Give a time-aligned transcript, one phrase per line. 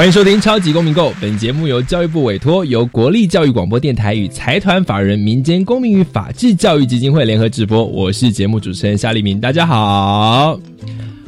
[0.00, 7.84] 欢迎收听《超级公民购》，本节目由教育部委托，由国立教育广播电台与财团法人民间公民与法治教育基金会联合直播。
[7.84, 10.58] 我是节目主持人夏立明，大家好。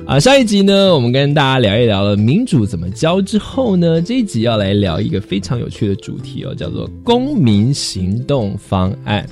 [0.07, 9.29] 啊，上一集呢，我们跟大家聊一聊了民主怎么教之后呢，这一集要来聊一个非常有趣的主题哦，叫做公民行动方案。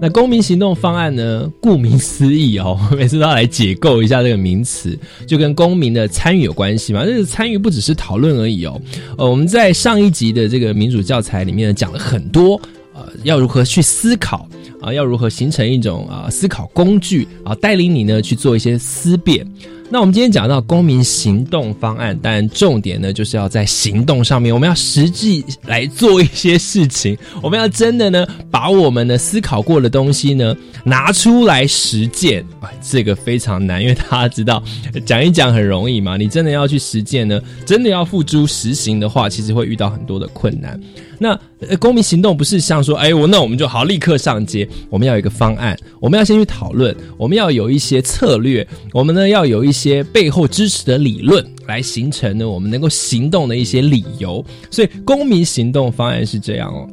[0.00, 1.50] 那公民行动方案呢？
[1.60, 7.04] 顾名思义哦， 每次都要来解构一下这个名词，就跟公民的参与有关系嘛。
[7.04, 8.80] 这个参与不只是讨论而已哦。
[9.16, 12.60] 呃，我们在上一集的这个民主教材里面讲了很多，
[12.94, 14.48] 呃，要如何去思考
[14.80, 19.46] 啊，要如何形成一种啊思考工具啊，带领你呢去做一些思辨。
[19.90, 32.44] 那我们今天讲到公民行动方案，但重点呢就是要在行动上面，我们要实际来做一些事情，我们要真的呢把我们的思考过的东西呢拿出来实践。
[32.60, 34.60] 哎，这个非常难，因为大家知道
[35.06, 40.80] 讲一讲很容易嘛，你真的要去实践呢，真的要付诸实行的话，其实会遇到很多的困难。
[41.24, 54.44] 那呃公民行动不是像说，哎，我那我们就好立刻上街，我们要有一个方案，我们要先去讨论，我们要有一些策略，我们呢要有一些背后支持的理论，来形成呢我们能够行动的一些理由。
[54.70, 56.86] 所以公民行动方案是这样哦。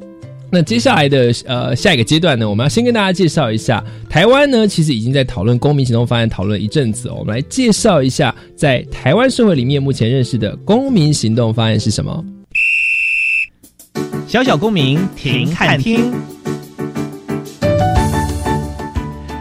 [0.50, 7.16] 那接下来的呃下一个阶段呢，我们要先跟大家介绍一下台湾呢，其实已经在讨论公民行动方案讨论一阵子哦。
[7.20, 12.24] 我们来介绍一下在台湾社会里面目前认识的公民行动方案是什么。
[14.32, 16.10] 小小公民停看听，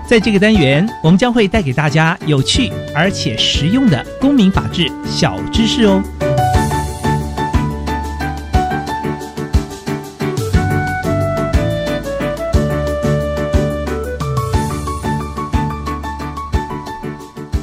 [0.04, 6.02] 在这个单元，我们将会带给大家有趣而且实用的公民法治小知识哦。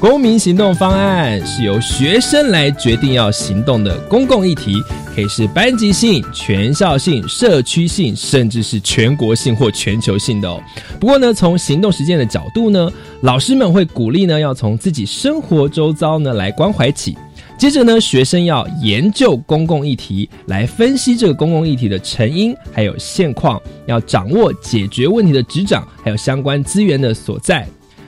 [0.10, 4.82] 公民行动方案是由学生来决定要行动的公共议题。
[5.14, 10.64] 可以是班级性、全校性、社区性，甚至是全国性或全球性的哦。
[10.98, 17.18] 不过呢，从行动实践的角度呢，老师们会鼓励呢，要从自己生活周遭呢来关怀起。
[17.58, 27.68] 接着呢，学生要研究公共议题，来分析这个公共议题的成因还有现况，要掌握解决问题的执掌，还有相关资源的所在。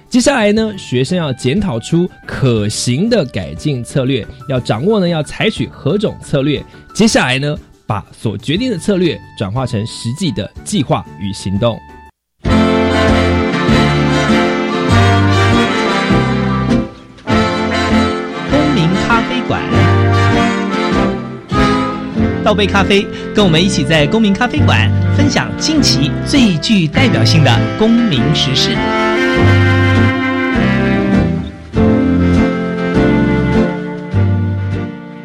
[0.10, 6.66] 接下来呢，学生要检讨出可行的改进策略，要掌握呢，要采取何种策略。
[6.96, 7.56] 接下来呢，
[7.86, 11.78] 把所决定的策略转化成实际的计划与行动。
[18.50, 19.62] 公民咖啡馆，
[22.44, 23.06] 倒杯咖啡，
[23.36, 28.76] 跟我们一起在公民咖啡馆分享近期最具代表性的公民时事。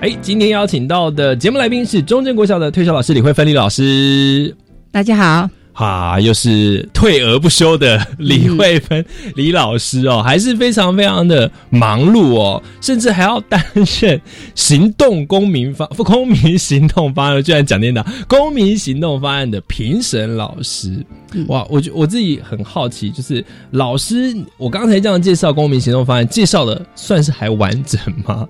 [0.04, 4.54] 哎，今天邀请到的节目来宾是中正国小的退休老师李慧芬李老师。
[4.92, 9.02] 大家好，哈，又是退而不休的李慧芬
[9.34, 14.20] 李老师哦，还是非常非常的忙碌哦，甚至还要担任
[14.54, 21.02] 行动公民方公民行动方案，居然讲颠倒公民行动方案的评审老师。
[21.48, 28.46] 哇，我觉我自己很好奇，就是老师，我刚才这样介绍公民行动方案，介绍的算是还完整吗？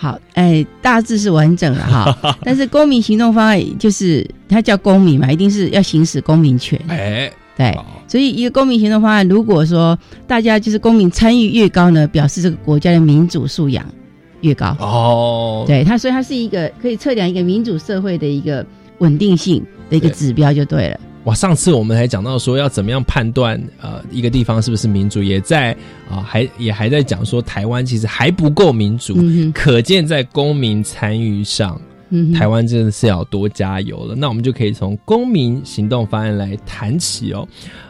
[0.00, 2.38] 好，哎，大致是完整了哈。
[2.44, 6.80] 但是公民行动方案就是它叫公民嘛，一定是要行使公民权。
[6.86, 7.76] 哎，对，
[8.06, 13.84] 所以一个公民行动方案，如果说大家就是公民参与越高呢，表示这个国家的民主素养
[14.42, 14.76] 越高。
[14.78, 18.64] 哦，对，它所以它是一个可以测量一个民主社会的一个
[18.98, 21.00] 稳定性的一个指标，就对了。
[21.28, 25.76] 哇，上次我们还讲到说要怎么样判断呃一个地方是不是民主，也在
[26.08, 29.14] 啊还也还在讲说台湾其实还不够民主，
[29.52, 31.78] 可见在公民参与上，
[32.34, 34.14] 台湾真的是要多加油了。
[34.14, 37.46] 那我们就可以从公民行动方案来谈起哦。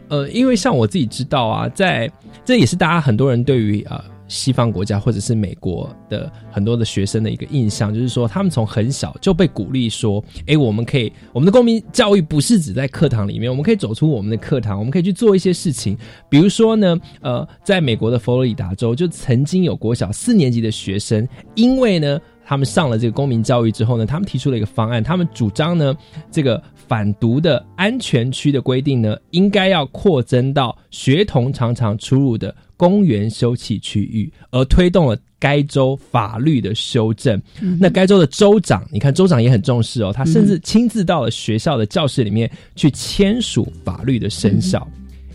[0.08, 2.10] 呃，因为像我自己知道啊，在
[2.44, 4.04] 这也是大家很多人对于啊。
[4.28, 15.96] 西方国家或者是美国的很多的学生的一个印象，就是说他们从很小就被鼓励说：“哎，我们可以，我们的公民教育不是只在课堂里面，我们可以走出我们的课堂，我们可以去做一些事情。
[16.28, 25.94] 比如说呢，呃，在美国的佛罗里达州就曾经有国小四年级的学生，因为呢。”他们上了这个公民教育之后呢，他们提出了一个方案，他们主张呢，
[26.30, 37.38] 这个反毒的安全区的规定呢，应该要扩增到学童常常出入的公园休憩区域，而推动了该州法律的修正。
[37.78, 44.88] 那该州的州长，你看州长也很重视哦，他甚至亲自到了学校的教室里面去签署法律的生效。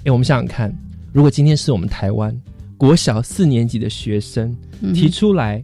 [0.06, 0.74] 哎，我们想想看，
[1.12, 2.36] 如果今天是我们台湾
[2.78, 4.56] 国小四年级的学生
[4.94, 5.64] 提出来，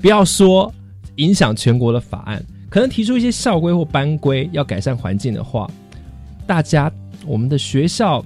[0.00, 0.72] 不要说
[1.16, 2.40] 影响全国的法案，
[2.70, 5.68] 可能提出一些校规或班规要改善环境的话，
[6.46, 6.90] 大家
[7.26, 8.24] 我们的学校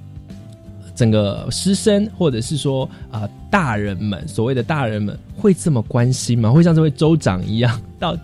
[1.01, 6.51] 整个师生或者是说啊大人们，所谓的大人们会这么关心吗？
[6.51, 8.15] 会像这位州长一样到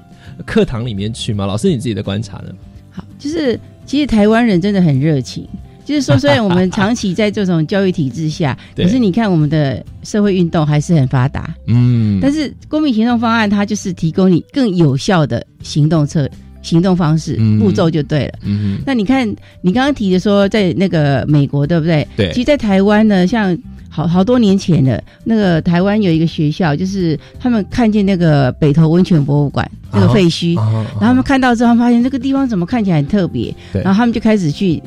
[0.45, 1.47] 课堂里面去吗？
[1.47, 2.51] 老师，你自己的观察呢？
[2.91, 5.47] 好，就是其实台湾人真的很热情。
[5.85, 11.55] 就是说， 虽然我们长期在这种教育体制下，可是你看我们的社会运动还是很发达。
[11.65, 16.29] 嗯，但是公民行动方案它就是提供你更有效的行动策
[16.67, 18.33] 行动方式步骤就对了。
[18.43, 19.27] 嗯，那你看
[19.61, 22.07] 你刚刚提的说，在那个美国对不对？
[22.15, 22.31] 对。
[22.33, 23.57] 其实，在台湾呢，像
[23.89, 34.81] 好好多年前的那个台湾有一个学校，就是他们看见那个北投温泉博物馆那个废墟，然后他们看到之后发现这个地方怎么看起来很特别，然后他们就开始去。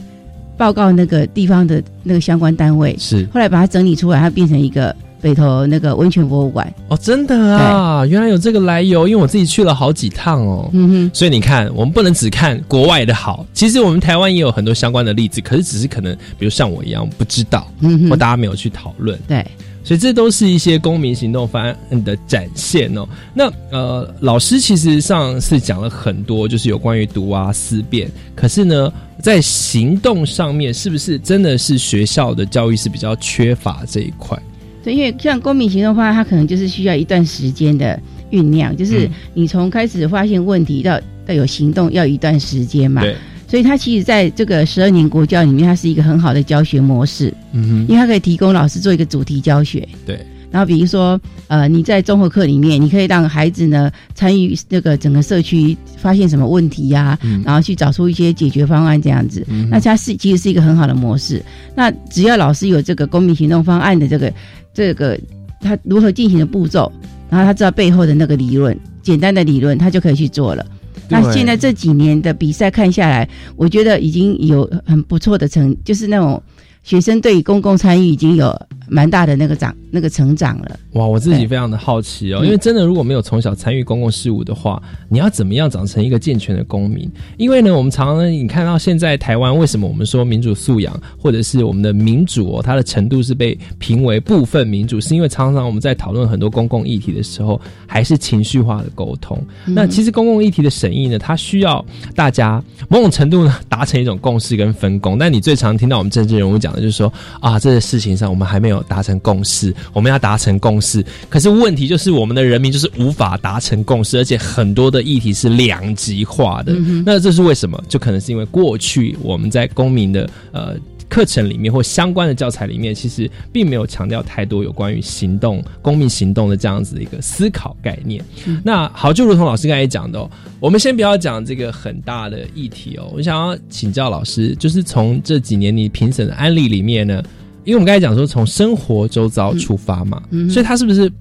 [0.60, 6.72] 报告那个地方的那个相关单位是，后来把它整理出来，它变成一个北投那个温泉博物馆。
[6.88, 10.68] 哦，真的啊，原来有这个来由，因为我自己去了好几趟哦。
[10.72, 17.70] 嗯哼，所以你看，我们不能只看国外的好，其实我们台湾也有很多相关的例子，可是只是可能，比如像我一样不知道，
[18.08, 19.18] 或大家没有去讨论。
[19.28, 19.44] 对。
[19.82, 23.08] 所以这都是一些公民行动方案的展现哦。
[23.32, 28.08] 那呃，老师其实上是讲了很多，就是有关于读啊思辨。
[28.36, 34.38] 可是呢，在行动上面，是不是真的是学校的教育是比较缺乏这一块？
[34.82, 38.00] 对，因为像公民行动方案，它可能就是需要一段时间的
[38.30, 43.02] 酝酿，就是你从开始发现问题到到有行动，要一段时间嘛。
[43.02, 43.14] 对。
[43.46, 47.34] 所以它其实在这个十二年国教里面，它是一个很好的教学模式。
[47.52, 49.88] 嗯哼，因为它可以提供老师做一个主题教学。
[50.06, 50.18] 对。
[50.52, 59.46] 然后比如说，呃，你在综合课里面，你可以让孩子呢参与这个整个社区发现什么问题呀，然后去找出一些解决方案这样子。
[59.68, 61.40] 那它是其实是一个很好的模式。
[61.76, 64.32] 那只要老师有这个公民行动方案的这个
[64.72, 65.18] 这个
[65.60, 66.90] 他如何进行的步骤，
[67.28, 70.64] 然后他知道背后的那个理论，简单的理论，他就可以去做了。
[71.08, 76.40] 那现在这几年的比赛看下来，我觉得已经有很不错的成，就是那种
[76.82, 78.54] 学生对公共参与已经有。
[78.92, 81.06] 蛮大的那个长那个成长了哇！
[81.06, 87.08] 我自己非常的好奇哦，因为真的如果没有从小参与公共事务的话，你要怎么样长成一个健全的公民？
[87.36, 99.40] 因为呢，我们常常你看到现在台湾为什么我们说民主素养或者是我们的民主哦，它的程度是被评为部分民主，是因为常常我们在讨论很多公共议题的时候，还是情绪化的沟通。
[99.66, 101.84] 那其实公共议题的审议呢，它需要
[102.16, 105.16] 大家某种程度呢达成一种共识跟分工。
[105.16, 108.80] 但你最常听到我们政治人物讲的就是说啊，这个事情上我们还没有。
[108.90, 111.04] 达成共识，我们要达成共识。
[111.28, 116.72] 可是问题就是，我们的人民就是无法达成共识，而且很多的议题是两极化的。
[117.06, 117.80] 那这是为什么？
[117.88, 120.74] 就可能是因为过去我们在公民的呃
[121.10, 128.24] 课程里面或相关的教材里面，其实并没有强调太多有关于行动、公民行动的这样子的一个思考概念。
[128.64, 130.30] 那好，就如同老师刚才讲的，
[130.60, 133.10] 我们先不要讲这个很大的议题哦。
[133.12, 137.22] 我想要请教老师，就是从这几年你评审的案例里面呢？
[137.64, 141.12] 因为我们刚才讲说从生活周遭出发嘛，嗯所以他是不是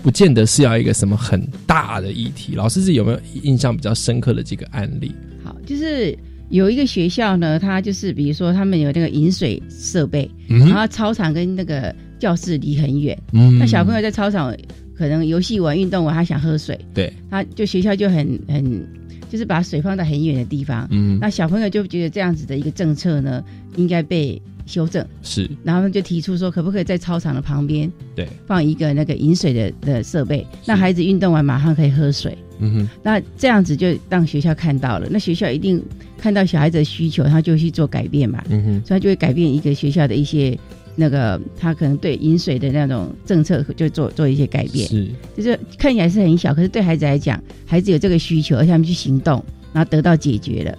[0.00, 2.54] 不见得是要一个什么很大的议题？
[2.54, 5.12] 老师是有没有印象比较深刻的几个案例？
[5.42, 6.16] 好，就是
[6.52, 13.18] 有一个学校呢，它就是比如说他们有那个饮水设备，然后操场跟那个教室离很远，
[13.58, 14.54] 那小朋友在操场
[14.94, 18.86] 可能游戏玩、运动完，他想喝水，对，他就学校就很很
[19.30, 23.42] 就是把水放在很远的地方，嗯，那小朋友就觉得这样子的一个政策呢，
[23.76, 24.40] 应该被。
[24.66, 32.36] 修正是，然后就提出说，可不可以在操场的旁边对放一个那个饮水的的设备，那孩子运动完马上可以喝水。
[32.64, 35.82] 嗯哼，那这样子就让学校看到了，那学校一定
[36.16, 38.42] 看到小孩子的需求，他就去做改变嘛。
[38.50, 40.56] 嗯哼，所以他就会改变一个学校的一些
[40.94, 44.86] 那个他可能对饮水的那种政策就做做一些改变。
[44.86, 50.78] 是，就是看起来是很小，可是对孩子来讲，孩子有这个需求，而且他们去行动，然后得到解决了。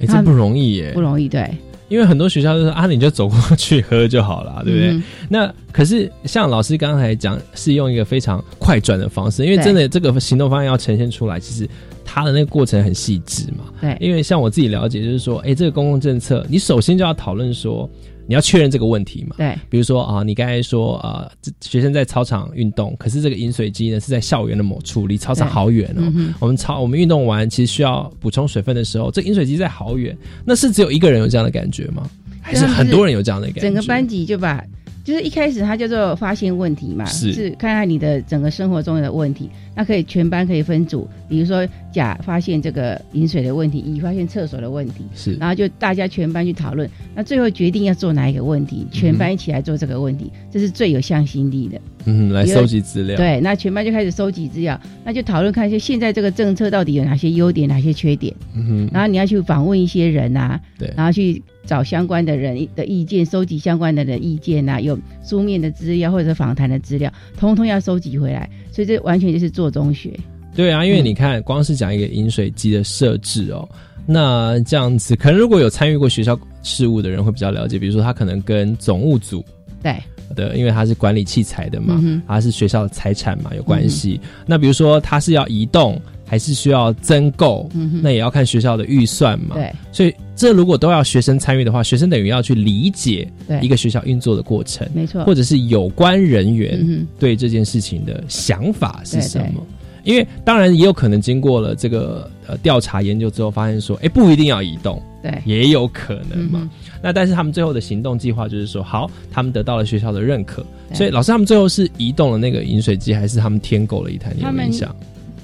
[0.00, 1.50] 哎，这不容易耶，不容易，对。
[1.90, 5.02] 因为很多学校都说啊，你就走过去喝就好了，对不对？
[5.28, 11.68] 那可是像老师刚才讲，是用一个非常快转的方式，因为真的这个行动方案要呈现出来，其实
[12.04, 13.64] 它的那个过程很细致嘛。
[13.80, 17.86] 对，因为像我自己了解，就是说，哎，这个公共政策，你首先就要讨论说。
[18.30, 19.34] 你要确认这个问题嘛？
[19.36, 21.28] 对，比如说啊，你刚才说啊，
[21.60, 26.32] 学生在操场运动，可是这个饮水机呢是在校园的某处，离操场好远哦。
[26.38, 32.08] 我们操，我们运动完其实需要补充水分的时候，这饮水机在好远，那是只有一个人有这样的感觉吗？
[32.40, 33.62] 还是很多人有这样的感觉？
[33.62, 34.64] 整个班级就把。
[35.10, 51.80] 就是一开始他叫做发现问题嘛，是看看你的整个生活中的问题，那可以全班可以分组，比如说甲发现这个饮水的问题，乙发现厕所的问题，是，然后就大家全班去讨论，那最后决定要做哪一个问题，全班一起来做这个问题，这是最有向心力的。
[52.04, 53.16] 嗯，来收集资料。
[53.16, 58.34] 对，那全班就开始收集资料，那就讨论看一下现在这个政策到底有哪些优点，哪些缺点。
[58.54, 61.42] 嗯哼，然后你要去访问一些人啊，对，然后去。
[61.66, 68.48] 找相关的人的意见，收集相关的人意见啊，有书面的资料或者是访谈的资料，通通要收集回来。
[68.72, 70.18] 所以这完全就是做中学。
[70.52, 73.68] 对啊，因为你看，光是讲一个饮水机的设置哦，
[74.04, 77.78] 那这样子，可能如果有参与过学校事务的人会比较了解。
[77.78, 79.44] 比如说，他可能跟总务组
[79.80, 79.94] 对
[80.34, 84.20] 的，因为它是管理器材的嘛，它是学校的财产嘛，有关系。
[84.46, 86.00] 那比如说，它是要移动。
[86.30, 87.68] 还是需要增购，
[88.00, 89.56] 那也要看学校的预算嘛。
[89.56, 93.28] 对，所以这如果都要学生参与的话，学生等于要去理解
[93.60, 99.66] 一个学校运作的过程，没错，或者是有关人员对这件事情的想法是什么？
[100.04, 106.68] 因为当然也有可能经过了这个呃调查研究之后，发现说，哎，不一定要移动，对，也有可能嘛。
[107.02, 114.32] 那但是他们最后的行动计划就是说，好，他们得到了学校的认可，所以老师他们最后是移动了那个饮水机，还是他们添购了一台？
[114.36, 114.94] 你有印象？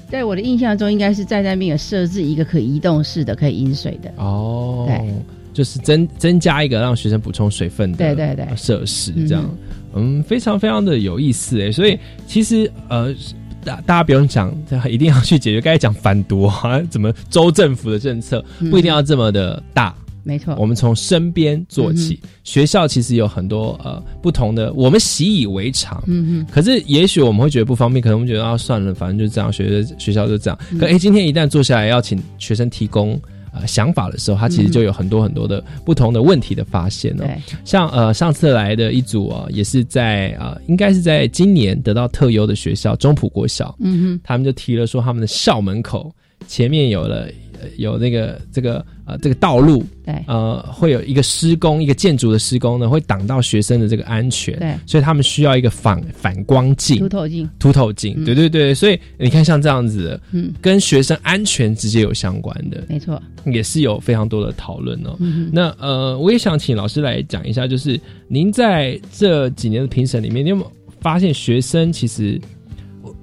[0.09, 4.09] 在我的印象中，应该是在那边有设置一个可移动式的可以饮水的。
[4.15, 5.13] 哦，对，
[5.53, 8.55] 就是增增加一个让学生补充水分的对对对。
[8.55, 9.49] 设施，这样。
[9.95, 13.13] 嗯，非常非常的有意思哎，所以其实呃，
[13.67, 14.55] 大大家不用讲，
[14.89, 19.93] 一定要去解决，刚才讲反毒啊，怎么州政府的政策不一定要这么的大。
[20.23, 22.19] 没错，我们从身边做起。
[22.43, 26.03] 学校其实有很多呃不同的，我们习以为常。
[26.07, 26.47] 嗯嗯。
[26.51, 30.59] 可是也许我们会觉得不方便，可能我们觉得啊算了，反正就这样，学学校就这样。
[30.77, 33.19] 可哎，今天一旦坐下来要请学生提供
[33.59, 37.25] 呃想法的时候，他其实就有很多很多的不同的问题的发现哦。
[37.65, 43.75] 像呃上次来的一组啊，也是在啊，应该是在今年得到特优的学校中埔国小。
[43.79, 44.21] 嗯哼。
[44.23, 46.13] 他们就提了说，他们的校门口
[46.47, 47.27] 前面有了。
[47.77, 65.17] 有那个这个呃这个道路，对，呃会有一个施工，一个建筑的施工呢，会挡到学生的这个安全，对，所以他们需要一个反反光镜、凸透镜、凸透镜，对对对，所以你看像这样子，嗯，跟学生安全直接有相关的，没错，也是有非常多的讨论哦。
[65.51, 72.39] 那呃，我也想请老师来讲一下，就是您在这几年的评审里面，你有没有发现学生其实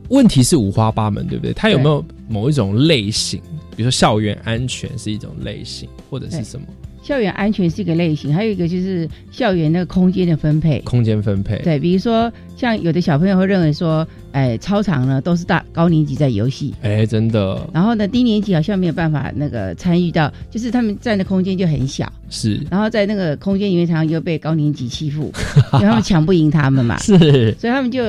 [0.09, 1.53] 问题是五花八门，对不对？
[1.53, 3.41] 他有没有某一种类型？
[3.77, 6.67] 比如说校园安全是一种类型，或者是什么？
[7.03, 10.81] 校园安全是一个类型，还有一个就是校园那个空间的分配。
[10.87, 17.69] 空间分配，对，比如说像有的小朋友会认为说，哎，操场呢都是大高年级在游戏，哎，真的。
[17.75, 22.59] 然后呢，低年级好像没有办法那个参与到，就是他们占的空间就很小，是。
[22.71, 25.31] 然后在那个空间里面，常常又被高年级欺负，
[25.75, 27.19] 因为他们抢不赢他们嘛，是。
[27.61, 28.03] 所以他们就。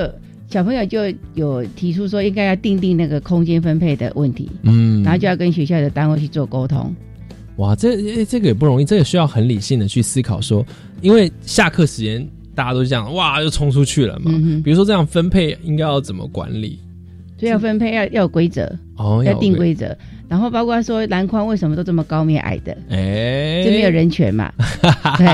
[0.50, 1.00] 小朋友就
[1.34, 6.96] 有提出说，应该要定定那个空间分配的问题，嗯，然后就要跟学校的单位去做沟通。
[7.58, 10.40] 哇，这这个也不容易，这个需要很理性的去思考。
[10.42, 10.66] 说，
[11.02, 14.32] 因为下课时间大家都这样，哇，就冲出去了嘛。
[14.64, 16.80] 比如说这样分配应该要怎么管理？
[17.38, 19.96] 所以要分配要要有规则哦，要定规则。
[20.28, 22.76] 然后包括说篮筐为什么都这么高，没有矮的？
[22.90, 24.52] 哎，就没有人权嘛？
[25.18, 25.26] 对，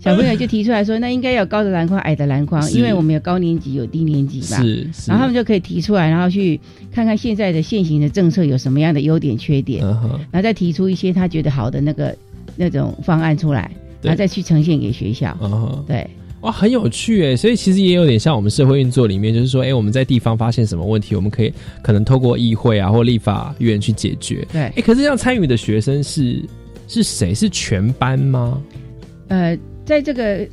[0.00, 4.62] 小朋友就提出来说，那应该有高的篮筐，矮的篮筐，因为我们有高年级有低年级嘛。
[4.62, 6.60] 是，然后他们就可以提出来，然后去
[6.92, 9.84] 看看现在的现行的政策有什么样的优点缺点，
[10.30, 12.16] 然后再提出一些他觉得好的那个
[12.54, 13.68] 那种方案出来，
[14.00, 15.36] 然后再去呈现给学校。
[15.88, 16.08] 对。
[16.42, 21.52] 哇，很有趣哎，所以其实也有点像我们社会运作里面，就是说，哎，我们在地方发现什么问题，我们可以
[21.82, 24.46] 可能透过议会啊或立法院去解决。
[24.52, 26.42] 对，哎，可是要参与的学生是
[26.86, 27.34] 是谁？
[27.34, 28.62] 是全班吗？
[29.28, 30.46] 呃，在这个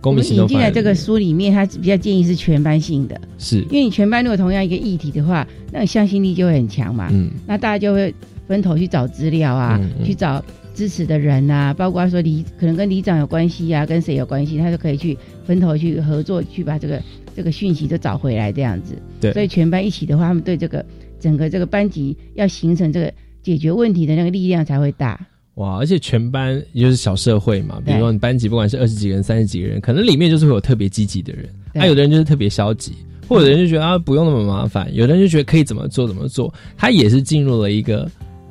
[0.00, 7.08] 公民引进来这个书里面，他比较建议是全班性的，是因为你全班如果同样一个议题的话，那个向心力就会很强嘛。
[7.12, 8.14] 嗯，那大家就会
[8.46, 10.44] 分头去找资料啊，去找。
[10.78, 17.02] 支持的人呐，包括说里可能跟里长有关系呀，跟谁有关系，他就可以去分头去合作，去把这个
[17.34, 18.94] 这个讯息都找回来这样子。
[19.20, 20.86] 对，所以全班一起的话，他们对这个
[21.18, 25.18] 整个这个班级要形成这个解决问题的那个力量才会大。
[25.54, 32.92] 哇，而且全班也就是小社会嘛，比如说你班级不管是二十几个人、三十几个人，可能里面就是会有特别积极的人，啊有的人就是特别消极，
[33.26, 38.08] 或者人就觉得啊不用那么麻烦，有的人就觉得可以怎么做怎么做，他也是进入了一个。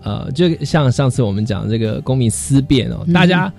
[0.07, 3.51] 呃，就像上次我们讲这个公民思辨哦，大家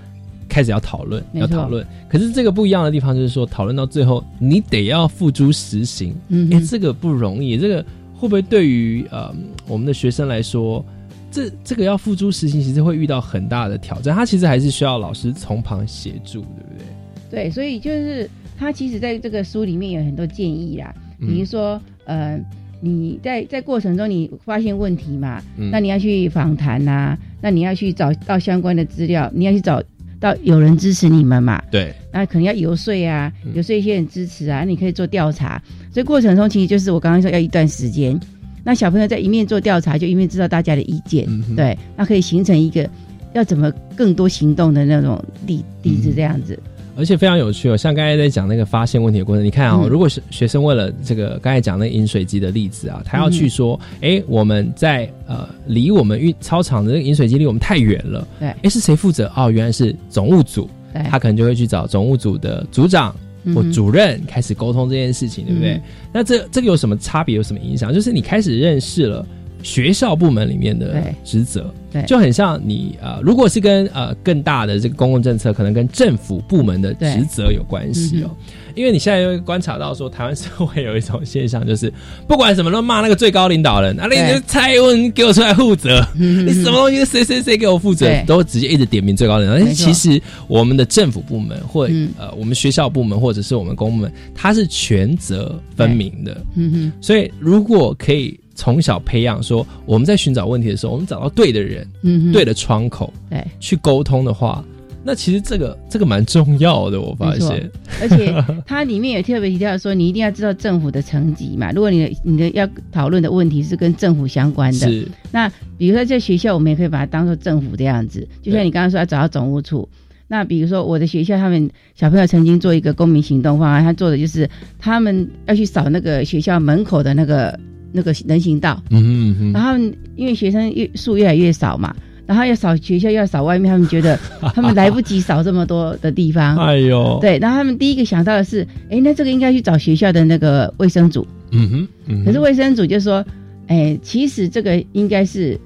[0.49, 1.87] 开始要讨论，要讨论。
[2.09, 6.15] 可是这个不一样的地方就是说，讨论到最后，你得要付诸实行。
[6.29, 7.59] 嗯，哎，这个不容易。
[7.59, 9.31] 这个会不会对于呃
[9.67, 10.83] 我们的学生来说，
[11.31, 14.15] 这这个要付诸实行，其实会遇到很大的挑战。
[14.15, 17.43] 他其实还是需要老师从旁协助，对不对？
[17.45, 18.27] 对，所以就是
[18.59, 22.41] 他其实在这个书里面有很多建议啦，比如说呃。
[22.81, 25.43] 你在在过程中你发现问题嘛？
[25.73, 29.83] 那你要去访谈呐，那你要去找到相关的资料，你要去找
[30.21, 31.63] 到有人支持你们嘛？
[31.71, 35.61] 对，那可能要游说啊，游说一些人支持啊，你可以做调查。
[35.93, 38.19] 所以过程中其实就是我刚刚说要一段时间。
[38.65, 42.89] 那小朋友在一面做调查，就一面知道大家的意见，对，那可以形成一个
[43.33, 46.59] 要怎么更多行动的那种例例子这样子。
[46.99, 59.33] 而且非常有趣哦，像刚才在讲那个发现问题的过程，你看啊，如果是学生为了这个刚才讲那饮水机的例子啊，他要去说，哎，我们在呃离我们运操场的那个饮水机离我们太远了，对，哎，是谁负责？
[59.37, 60.69] 哦，原来是总务组，
[61.09, 63.15] 他可能就会去找总务组的组长
[63.55, 65.81] 或主任开始沟通这件事情，对不对？
[66.13, 67.37] 那这这个有什么差别？
[67.37, 67.95] 有什么影响？
[67.95, 69.25] 就是你开始认识了。
[69.61, 78.31] 学校部门里面的职责，对，就很像你呃，如果是跟呃更大的这个公共政策，可能跟政府部门的职责有关系哦。
[78.75, 81.93] 因为你现在又观察到说，台湾社会有一种现象，就是
[82.29, 89.75] 不管什么都骂那个最高领导人，啊，你蔡英文给我出来负责，你什么东西谁谁谁给我负责，都直接一直点名最高领导人。
[89.75, 96.41] 其实我们的政府部门或呃我们学校部门或者是我们公部门，它是权责分明的。
[96.55, 98.39] 嗯哼，所以如果可以。
[98.59, 104.65] 从小培养说，我们在寻找问题的时候，我们找到对的人，嗯，对的窗口，对，去沟通的话，
[105.05, 107.71] 那其实这个这个蛮重要的，我发现。
[108.01, 108.35] 而且
[108.67, 111.71] 它里面也特别提到说，你一定要知道政府的层级嘛。
[111.71, 115.07] 如果你的你的要讨论的问题是跟政府相关的，是。
[115.31, 115.49] 那
[115.79, 118.27] 比如说在学校，我们也可以把它当做政府这样子。
[118.43, 119.89] 就像你刚刚说要找到总务处，
[120.27, 124.51] 那比如说我的学校，他们小朋友曾经做一个公民行动方案，他做的就是
[124.81, 127.57] 他们要去扫那个学校门口的那个。
[127.93, 129.73] 那个人行道，嗯嗯然后
[130.17, 131.95] 因为学生越数越来越少嘛，
[132.27, 134.19] 然后要扫学校，要扫外面，他们觉得
[134.55, 143.25] 他们来不及扫这么多的地方，哎呦，对，然后他们第一个想到的是，哎，那这个应该去找学校的那个卫生组，嗯哼，可是卫生组就说，
[143.69, 145.59] 哎，其实这个应该是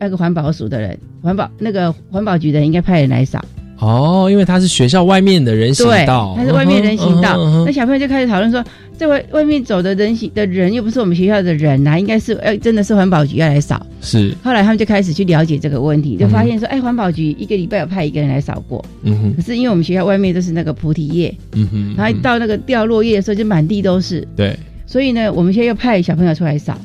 [0.00, 3.44] 那个环保署的人，环保那个环保局的人应该派人来扫。
[3.80, 8.64] 哦，因为他是学校外面的人行道，他是外面人行道，那小朋友就开始讨论说，
[8.98, 13.86] 这外外面走的人行的人又不是我们学校的人呐，应该是哎真的是环保局要来扫。
[14.00, 24.56] 是，后来他们就开始去了解这个问题，就发现说，哎，环保局一个礼拜有派一个人来扫过，嗯哼，可是因为我们学校外面都是那个菩提叶，嗯哼，然后到那个掉落叶的时候就满地都是，对，
[24.86, 26.78] 所以呢，我们现在又派小朋友出来扫。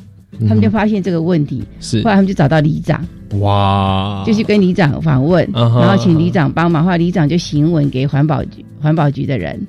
[0.48, 3.06] 他们就发现这个问题，是后来他们就找到里长，
[3.40, 9.60] 哇，就去跟里长访问，然后请里长帮忙，后来里长就行文给环保局环保局的人，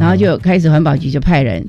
[0.00, 1.64] 然后就开始环保局就派人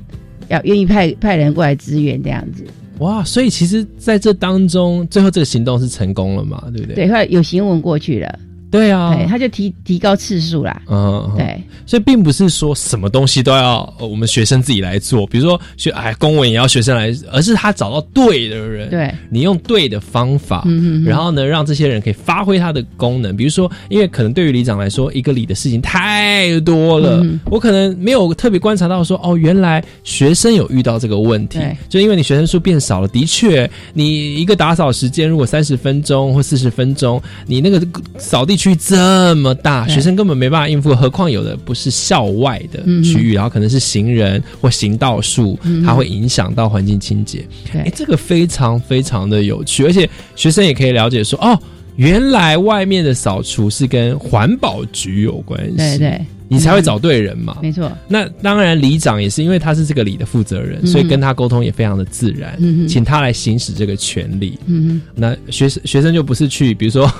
[0.48, 2.64] 要愿意派派人过来支援这样子。
[2.98, 6.64] 哇，所以其实在这当中，最后这个行动是成功了嘛？
[6.72, 6.94] 对不对？
[6.94, 8.38] 对，后来有行文过去了。
[8.70, 10.80] 对啊，对他就提提高次数啦。
[10.88, 20.64] 嗯，对，所以并不是说什么东西都要我们学生自己来做，比如说学哎公文也要学生来，而是他找到对的人，对，你用对的方法，
[21.04, 23.36] 然后呢，让这些人可以发挥他的功能。
[23.36, 37.84] 比如说，因为可能对于里长来说，一个里的事情太多了，我可能没有特别观察到说，哦，原来学生有遇到这个问题，就因为你学生数变少了，的确，你一个打扫时间如果三十分钟或四十分钟，你那个
[38.16, 38.59] 扫地。
[38.60, 47.42] 区这么大，学生根本没办法应付，何况有的不是校外的区域，然后可能是行人或行道树，它会影响到环境清洁。
[47.72, 51.58] 哎，这个非常非常的有趣，而且学生也可以了解说，哦，
[51.96, 57.90] 原来外面的扫除是跟环保局有关系，对对，你才会找对人嘛，没错。
[58.08, 64.58] 那当然，里长也是因为他是这个里的负责人，所以跟他沟通也非常的自然，请他来行使这个权利。
[64.66, 65.00] 嗯。
[65.14, 67.10] 那学生学生就不是去，比如说。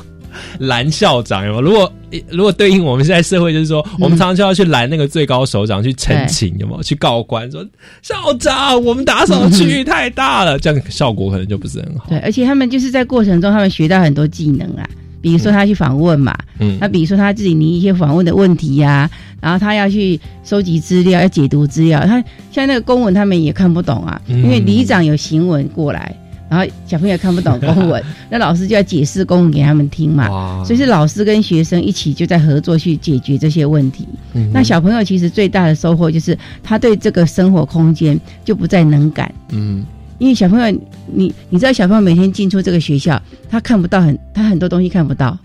[0.58, 1.60] 拦校长有吗？
[1.60, 1.92] 如果
[2.28, 6.82] 如果对应我们现在社会，就是说，我们常常就要去拦那个最高首长去澄清，有没有？
[6.82, 7.64] 去告官说
[8.02, 12.06] 校长，我们打扫区域 太大了，这样效果可能就不是很好。
[12.08, 14.88] 对，而且他们就是在过程中，他们学到很多技能啊，
[15.20, 19.08] 比如说他去访问嘛，嗯，那比如说他自己拟一些访问的问题呀，
[19.40, 22.00] 然后他要去收集资料，要解读资料。
[22.06, 26.14] 他像那个公文，他们也看不懂啊，因为里长有行文过来。
[26.50, 30.64] 然后小朋友看不懂公文， 那老师就要解释公文给他们听嘛。
[30.64, 34.08] 所以是老师跟学生一起就在合作去解决这些问题。
[34.52, 39.32] 那小朋友其实最大的收获就是他对这个生活空间就不再能感。
[39.50, 39.84] 嗯，
[40.18, 45.38] 因为小朋友，你你知道小朋友每天进出这个学校，他看不到很，他很多东西看不到。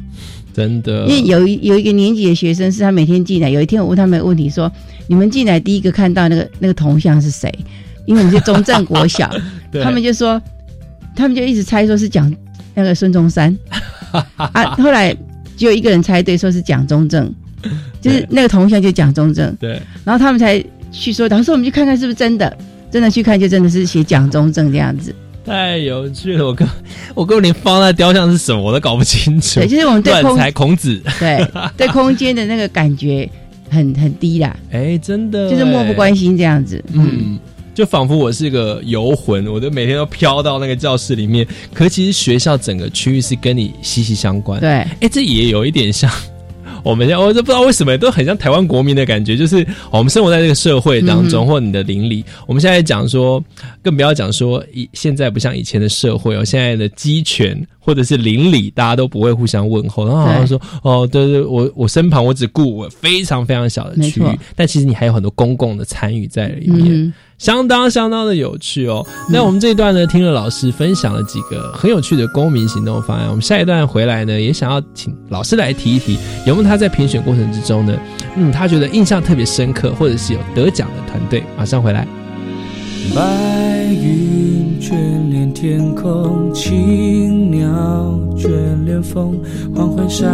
[0.53, 1.05] 真的。
[1.05, 4.71] 因为有一有一个年级的学生是他每天进来，有一天我问他们问题说
[5.05, 7.53] ：“你们进来第一个看到那个那个铜像是谁？”
[8.07, 9.29] 因为我们是中正国小，
[9.83, 10.39] 他们就说，
[11.15, 12.33] 他们就一直猜说是蒋
[12.73, 13.57] 那个孙中山
[14.35, 14.75] 啊。
[14.77, 15.15] 后来
[15.55, 17.33] 只有一个人猜对，说是蒋中正，
[18.01, 19.55] 就是那个铜像就蒋中正。
[19.55, 22.57] 对，然后他们才去说，老师我们去看看是不是真的，
[22.91, 25.15] 真的去看就真的是写蒋中正这样子。
[25.45, 26.67] 太有趣了，我跟
[27.13, 29.59] 我根本连放在雕像是什么我都搞不清楚。
[29.59, 31.47] 对，就是我们对空才孔子，对
[31.77, 33.29] 对空间的那个感觉
[33.69, 34.57] 很很低啦。
[34.71, 36.83] 哎，真的，就是漠不关心这样子。
[36.93, 37.37] 嗯。
[37.75, 41.45] 就仿佛我是个游魂，我都每天都飘到那个教室里面。
[41.73, 44.61] 可其实学校整个区域是跟你息息相关。
[44.61, 46.09] 对，哎，这也有一点像
[46.83, 49.35] 我们，我都不知道为什么都很像台湾国民的感觉。
[49.35, 52.23] 就是我们生活在这个社会当中，或你的邻里。
[52.47, 53.43] 我们现在讲说，
[53.83, 67.13] 更不要讲说，以现在不像以前的社会哦，现在的鸡犬或者是邻里，大家都不会互相问候，然后好像说，哦，对对，我我身旁我只顾我非常非常小的区域，但其实你还有很多公共的参与在里面。
[67.37, 69.05] 相当相当的有趣哦。
[69.29, 73.27] 那我们这一段呢，听了老师分享了几个很有趣的公民行动方案。
[73.27, 77.97] 我们下一段回来呢，也想要请老师来提一提，有没有他在评选过程之中呢，
[78.35, 81.43] 嗯，他觉得印象特别深刻，或者是有得奖的团队。
[81.57, 82.07] 马上回来。
[83.13, 83.21] 白
[83.93, 84.91] 云眷
[85.29, 87.69] 恋天空，青鸟
[88.35, 88.49] 眷
[88.83, 89.39] 恋风，
[89.75, 90.27] 黄昏山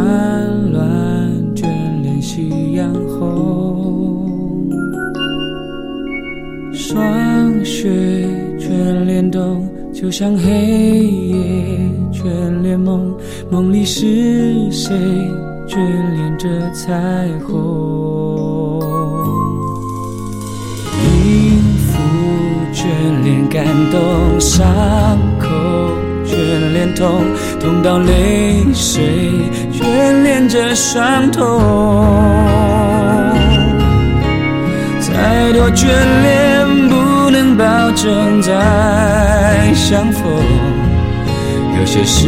[0.72, 1.64] 峦眷
[2.02, 3.71] 恋夕阳红。
[6.74, 7.90] 霜雪
[8.58, 11.36] 眷恋冬，就像黑夜
[12.14, 13.14] 眷恋梦。
[13.50, 14.96] 梦里是谁
[15.68, 15.76] 眷
[16.16, 18.80] 恋着彩虹？
[21.04, 22.00] 音符
[22.74, 22.86] 眷
[23.24, 24.66] 恋感动，伤
[25.40, 25.48] 口
[26.26, 26.36] 眷
[26.72, 27.22] 恋痛，
[27.60, 29.04] 痛到泪水
[29.74, 31.42] 眷恋着伤痛。
[35.13, 38.52] 太多眷恋，不能保证再
[39.74, 40.24] 相逢。
[41.80, 42.28] 有些事，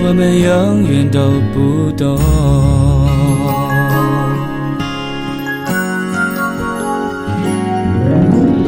[0.00, 2.18] 我们永远都不懂。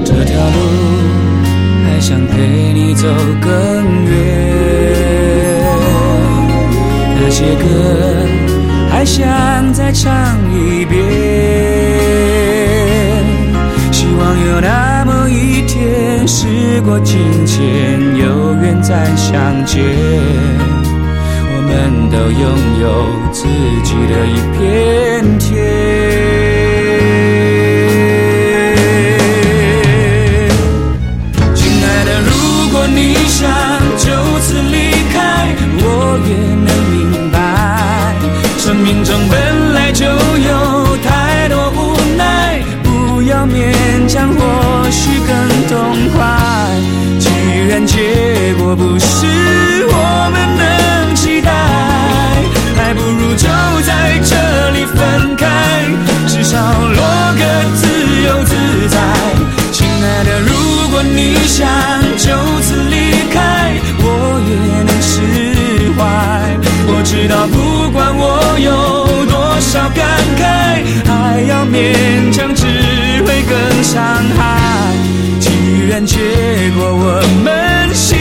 [0.05, 0.59] 这条路，
[1.87, 3.07] 还想陪你走
[3.41, 3.51] 更
[4.05, 4.11] 远。
[7.23, 7.65] 那些歌，
[8.91, 10.11] 还想再唱
[10.53, 12.50] 一遍。
[16.27, 19.83] 时过境迁，有缘再相见，
[21.53, 22.43] 我们都拥
[22.81, 22.85] 有
[23.33, 23.49] 自
[23.85, 24.59] 己的一片
[25.39, 26.30] 天。
[48.71, 49.27] 果不是
[49.89, 51.51] 我们能期待，
[52.77, 53.49] 还不如就
[53.83, 55.45] 在这里分开，
[56.29, 57.03] 至少落
[57.35, 57.43] 个
[57.75, 57.89] 自
[58.27, 58.55] 由自
[58.89, 58.97] 在。
[59.73, 61.67] 亲爱的，如果你想
[62.17, 62.31] 就
[62.63, 64.55] 此离开，我也
[64.87, 66.07] 能释怀。
[66.87, 68.71] 我知道，不管我有
[69.27, 70.07] 多少感
[70.39, 72.65] 慨，还要勉强只。
[73.27, 74.03] 会更伤
[74.37, 74.95] 害。
[75.41, 76.17] 既然结
[76.75, 78.17] 果我们心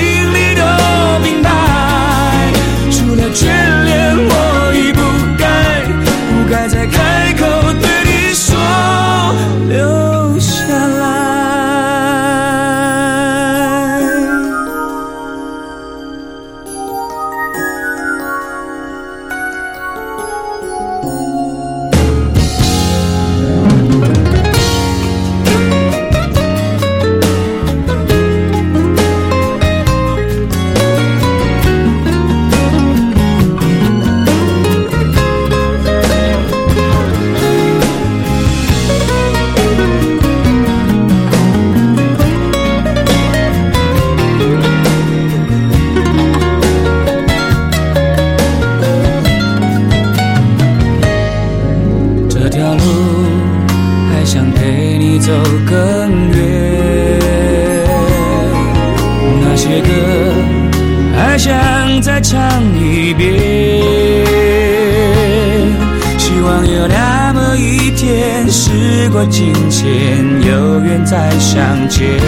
[71.98, 72.19] 拥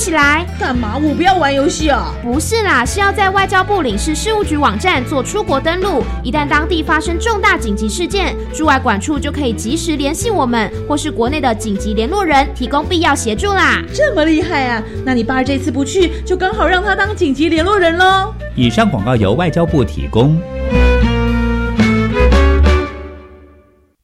[0.00, 0.46] 起来。
[0.58, 0.96] 干嘛？
[0.96, 2.14] 我不要玩游戏啊！
[2.22, 13.82] 不是啦，是要在外交部领事事务局网站做出国登录，一旦当地发生重大紧急事件，驻外管处就可以及时联系我们，或是国内的紧急联络人，提供必要协助啦。
[13.92, 14.82] 这么厉害啊！
[15.04, 18.32] 那你爸这次不去，就刚好让他当紧急联络人喽。
[18.56, 20.40] 以上广告由外交部提供。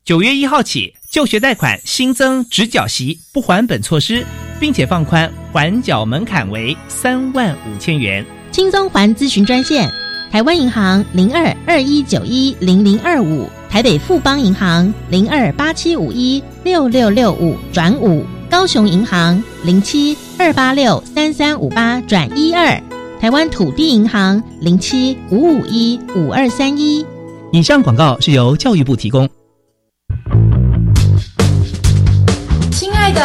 [0.04, 4.24] 九月一号起，就学贷款新增直缴息不还本措施，
[4.60, 8.24] 并且放宽还缴门槛为三万五千元。
[8.50, 9.90] 轻松还咨询专线：
[10.30, 22.80] 台湾银行零二二一九一零零二五，台北富邦银行零二八七五一六六六五转五，高雄银行零七二八六三三五八转一二，
[23.20, 27.04] 台湾土地银行零七五五一五二三一。
[27.52, 29.28] 以上广告是由教育部提供。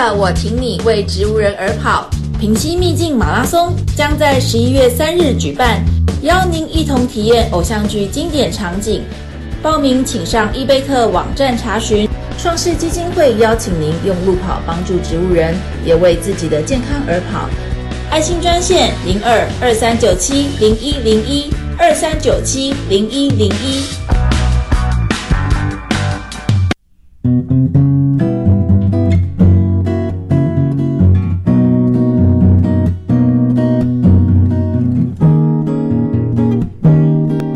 [0.09, 2.09] 我请你为植物人而跑。
[2.39, 5.83] 平西秘境马拉松将在十一月三日举办，
[6.21, 9.03] 邀您一同体验偶像剧经典场景。
[9.61, 12.07] 报名请上伊贝特网站查询。
[12.39, 15.53] 创世基金会邀请您用路跑帮助植物人，
[15.85, 17.47] 也为自己的健康而跑。
[18.09, 23.83] 爱心专线零二二三九七零一零一二三九七零一零一。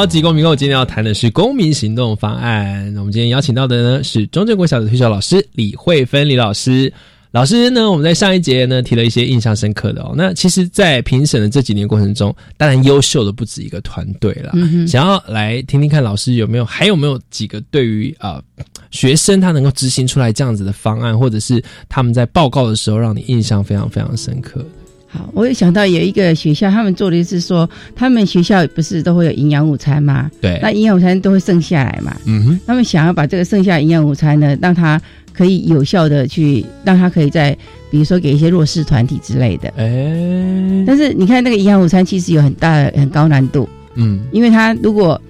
[0.00, 2.90] 超级公民购今天要谈的是公民行动方案。
[2.94, 6.90] 那我们今天邀请到的呢是中正国小的退休老师李慧芬李老师。
[7.32, 10.14] 老师呢，我们在上一节呢提了一些印象深刻的哦。
[10.16, 14.54] 那其实，在评审的这几年过程中，当然优秀的不止一个团队了。
[14.88, 18.42] 想要来听听看老师有没有还有没有几个对于啊
[18.90, 24.64] 学生他能够执行出来这样子的方案，或者是他们在报告的时候让你印象非常非常深刻。
[25.12, 30.30] 好，我也想到有一个学校，他们做的是说，他们学校不是都会有营养午餐吗？
[30.40, 32.16] 对，那营养午餐都会剩下来嘛。
[32.26, 35.00] 嗯哼，他们想要把这个剩下营养午餐呢，让他
[35.32, 37.50] 可以有效的去，让他可以在，
[37.90, 39.68] 比如说给一些弱势团体之类的。
[39.76, 43.68] 哎，但是你看那个营养午餐其实有很大的很高难度。
[43.96, 45.20] 嗯，因为他如果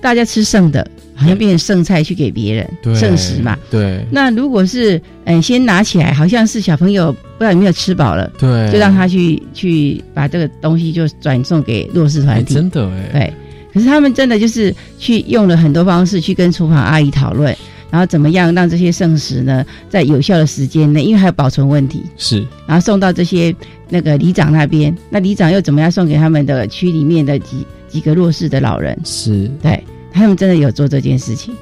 [0.00, 0.86] 大家吃剩的。
[1.14, 3.54] 好像变成剩菜去给别人，剩食嘛。
[3.70, 4.02] 对。
[4.10, 12.54] 那如果是，嗯，先拿起来，好像是小朋友不知道有没有吃饱了，对，就让他去去把这个东西就转送给弱势团体。
[12.54, 13.10] 真的哎。
[13.12, 13.34] 对。
[13.74, 17.54] 可是他们真的就是去用了很多方式去跟厨房阿姨讨论，
[17.90, 23.54] 然后怎么样让这些剩食呢，在有效的时间内，因为还有保存问题，是，然后送到这些
[23.90, 28.98] 那个里长那边，那里长又怎么样送给他们的区里面的几几个弱势的老人？
[29.04, 29.82] 是对。
[30.12, 31.54] 他们真的有做这件事情，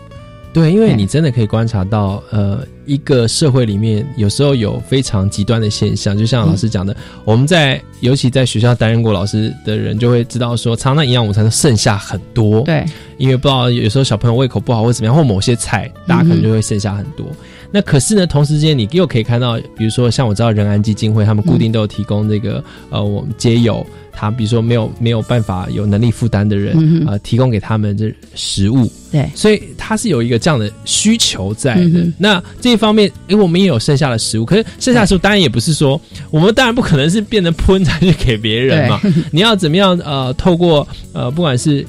[0.54, 12.86] 对，因为你真的可以观察到，呃，一个社会里面有时候有非常极端的现象，就像老师讲的，我们在尤其在学校担任过老师的人就会知道，说常常营养午餐都剩下很多，对，
[13.18, 17.26] 因为不知道有时候小朋友胃口不好或怎么样，或某些菜大家可能就会剩下很多。
[17.70, 23.86] 那可是呢，同时间你又可以看到，比如说像我知道仁安基金会，他们固定都有提供这个，呃，我们皆有。
[24.20, 32.04] 他比如说没有没有办法有能力负担的人，呃，提供给他们这食物，对，所以他是有一个这样的需求在的。
[32.18, 36.00] 那这一方面，因为我们也有剩下的食物，可是剩下的食物当然也不是说
[36.32, 39.00] 我们当然不可能是变成喷才去给别人嘛。
[39.30, 41.86] 你要怎么样呃，透过呃，不管是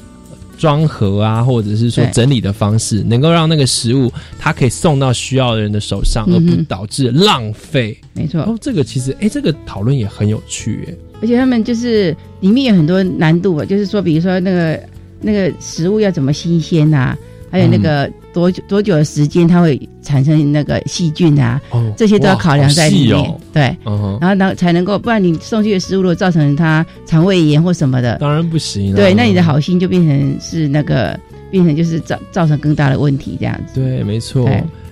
[0.60, 7.96] 装盒啊，或者是说整理的方式，能够让那个食物它可以送到需要的人的手上，而不导致浪费。
[8.12, 10.94] 没错，哦，这个其实哎，这个讨论也很有趣哎。
[11.22, 14.78] 而且他们就是里面有很多难度啊，就是说，比如说那个
[15.22, 17.16] 那个食物要怎么新鲜啊，
[17.50, 21.60] 还有那个多久多久的时间它会产生那个细菌啊，
[21.96, 23.40] 这些都要考量在里面。
[23.52, 28.94] 对，然后能才能够，不然你送去的食物如果造成它肠胃炎或什么的，当然不行。
[28.94, 31.18] 对，那你的好心就变成是那个
[31.50, 33.80] 变成就是造造成更大的问题这样子。
[33.80, 34.48] 对，没错。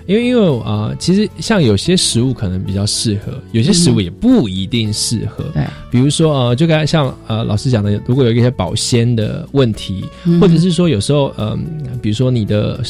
[0.09, 5.43] 因为因为啊，其实像有些食物可能比较适合，有些食物也不一定适合。
[5.53, 10.03] 对，比如说呃，就刚才像呃老师讲的，如果有一些保鲜的问题，
[10.41, 11.63] 或者是说有时候嗯，
[12.01, 12.81] 比如说你的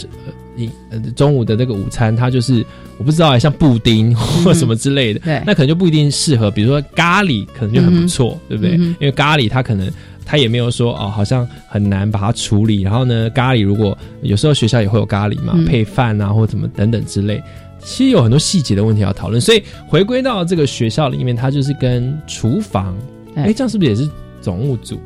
[0.55, 2.65] 你呃中午的那个午餐，它就是
[2.97, 6.49] 我不知道，像布丁或什么之类的，对，那可能就不一定适合。
[6.49, 8.75] 比如说咖喱，可能就很不错，对不对？
[8.75, 9.91] 因为咖喱它可能
[10.29, 12.83] 它也没有说哦，好像很难把它处理。
[12.83, 17.41] 然后呢，咖喱如果有时候学校也会有咖喱嘛，配饭啊或怎么等等之类，
[17.79, 19.41] 其实有很多细节的问题要讨论。
[19.41, 22.95] 所以回归到这个学校里面，它就是跟厨房，
[23.33, 24.07] 哎，这样是不是也是
[24.39, 24.99] 总务组？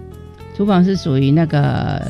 [0.57, 2.01] 厨房是属于那个。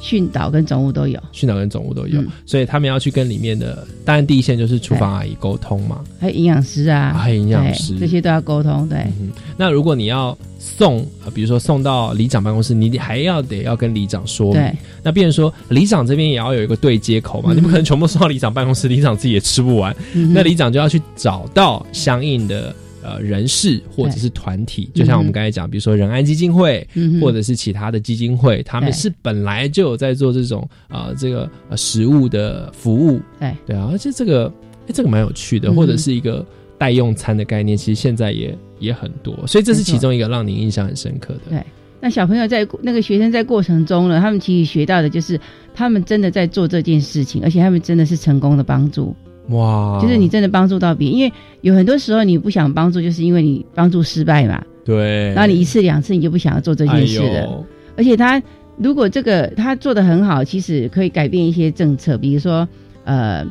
[0.00, 8.88] 训导跟总务都有，训导跟总务都有，所以他们要去跟里面的，当然第一线就是厨房阿姨沟通嘛，还有营养师啊，还有营养师，这些都要沟通。
[8.88, 9.06] 对，
[9.56, 14.62] 那如果你要送，比如说送到里长办公室，你还要得要跟里长说明。
[15.02, 19.94] 那变成说里长这边也要有一个对接口嘛，你不可能全部送到里长办公室，里长自己也吃不完，
[20.32, 22.74] 那里长就要去找到相应的。
[23.10, 26.86] 呃，人士或者是团体，就像我们刚才讲，比如说仁安基金会，
[27.20, 33.52] 或者是其他的基金会，他们是本来就有在做这种呃这个呃食物的服务，对。
[33.66, 34.52] 对啊，而且这个
[34.86, 36.46] 哎这个蛮有趣的，或者是一个
[36.78, 41.40] 代用餐的概念，其实现在也也很多，所以这是其中一个让您印象很深刻的。
[41.50, 41.64] 对，
[42.00, 45.40] 那小朋友在那个学生在过程中呢，他们其实学到的就是
[45.74, 49.16] 他们真的在做这件事情，而且他们真的是成功的帮助。
[49.50, 49.98] 哇！
[50.00, 54.62] 就是你真的帮助到别人，因为有很多时候你不想帮助，就是因为你帮助失败嘛。
[54.84, 55.32] 对。
[55.34, 57.64] 然后你一次两次你就不想要做这件事了。
[57.96, 58.42] 而且他
[58.76, 62.66] 如果这个他做的很好，其实可以改变一些政策，比如说
[63.04, 63.44] 呃，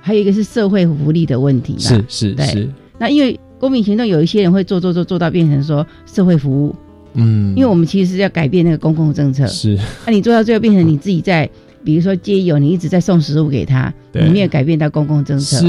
[0.00, 1.76] 还有一个是社会福利的问题。
[1.78, 2.68] 是是是。
[2.98, 6.74] 那因为公民行动有一些人会做做做做到变成说社会服务。
[7.14, 7.54] 嗯。
[7.56, 9.46] 因为我们其实是要改变那个公共政策。
[9.46, 9.78] 是。
[10.04, 11.48] 那你做到最后变成你自己在。
[11.86, 15.66] 比如说街友，你一直在送食物给他，你没有改变到公共政策，是。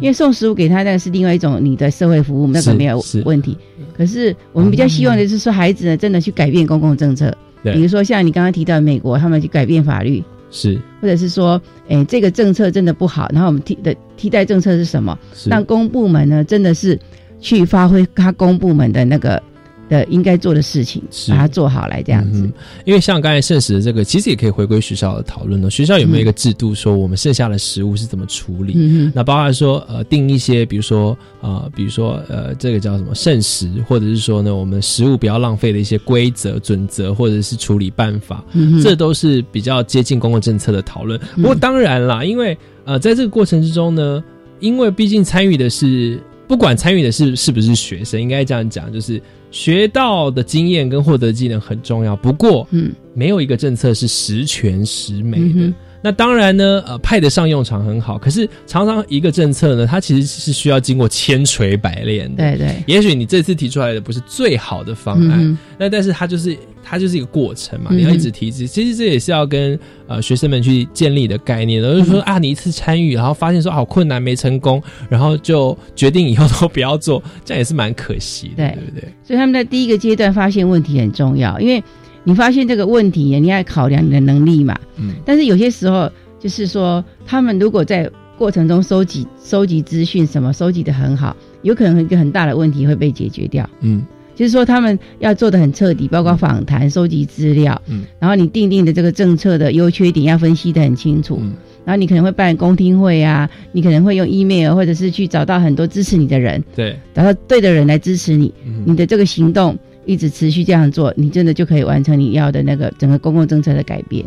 [0.00, 3.56] 因为送食物给他那个是另外一种你的社会服务，那个没有问题。
[3.96, 15.16] 可是我们比较希望的是说，孩子呢真的去改变公共政策，比如说像你刚刚提到美国，他们去改变法律，是，或者是说，哎，这个政策真的不好，然后我们替的替代政策是什么？
[15.46, 16.98] 让公部门呢真的是
[17.38, 19.40] 去发挥他公部门的那个。
[19.90, 22.48] 的应该做的事情，把它做好来这样子。
[22.86, 25.68] 因为像刚才圣食的这个，其实也可以回归学校的讨论呢。
[25.68, 29.10] 学校有没有一个制度，说我们剩下的食物是怎么处理？
[29.12, 38.44] 那包括说呃，定一些，比如说呃，比如说呃，这个叫什么圣食，或者是说呢，我们食物不要浪费的一些规则、准则，或者是处理办法，
[38.80, 41.18] 这都是比较接近公共政策的讨论。
[41.34, 44.22] 不过当然啦，因为呃，在这个过程之中呢，
[44.60, 49.20] 因为毕竟参与的是，不管参与的是是不是学生，应该这样讲，就是。
[49.50, 55.72] 学到的经验跟获得技能很重要，不过，嗯，没有一个政策是十全十美的。
[56.02, 58.16] 那当然呢，呃，派得上用场很好。
[58.16, 62.42] 可是常常一个政策呢，它其实是需要经过千锤百炼的。
[62.42, 62.82] 对对。
[62.86, 67.90] 也许你这次提出来的不是最好的方案，那但是它就是它就是一个过程嘛。
[67.92, 71.82] 你要一直提，其实这也是要跟呃学生们去建立的概念。
[71.82, 79.02] 就是说啊，你一次参与，然后发现说好困难没成功，然后就决定以后都不要做，这样也是蛮可惜的，对不对？
[79.22, 81.82] 所以他们在第一个阶段发现问题很重要，因为。
[82.30, 84.78] 你发现这个问题，你要考量你的能力嘛？
[84.96, 85.14] 嗯。
[85.24, 93.68] 但是有些时候，就是说，他们如果在过程中收集、收集资讯，什么收集的很好，有可能一个很大的问题会被解决掉。
[93.80, 94.06] 嗯。
[94.36, 97.82] 就是说，他们要做的很彻底，包括访谈、收集资料。
[97.88, 98.04] 嗯。
[98.20, 101.36] 然后你定定的这个政策的优缺点要分析的很清楚。
[101.42, 101.52] 嗯。
[101.84, 106.62] 然后你可能会办公听会啊，你可能会用 email 或者是去找到很多支持你的人。
[106.76, 106.96] 对。
[107.12, 108.54] 找到对的人来支持你，
[108.86, 109.76] 你的这个行动。
[110.10, 114.24] 一直持续这样做，你真的就可以完成你要的那个整个公共政策的改变。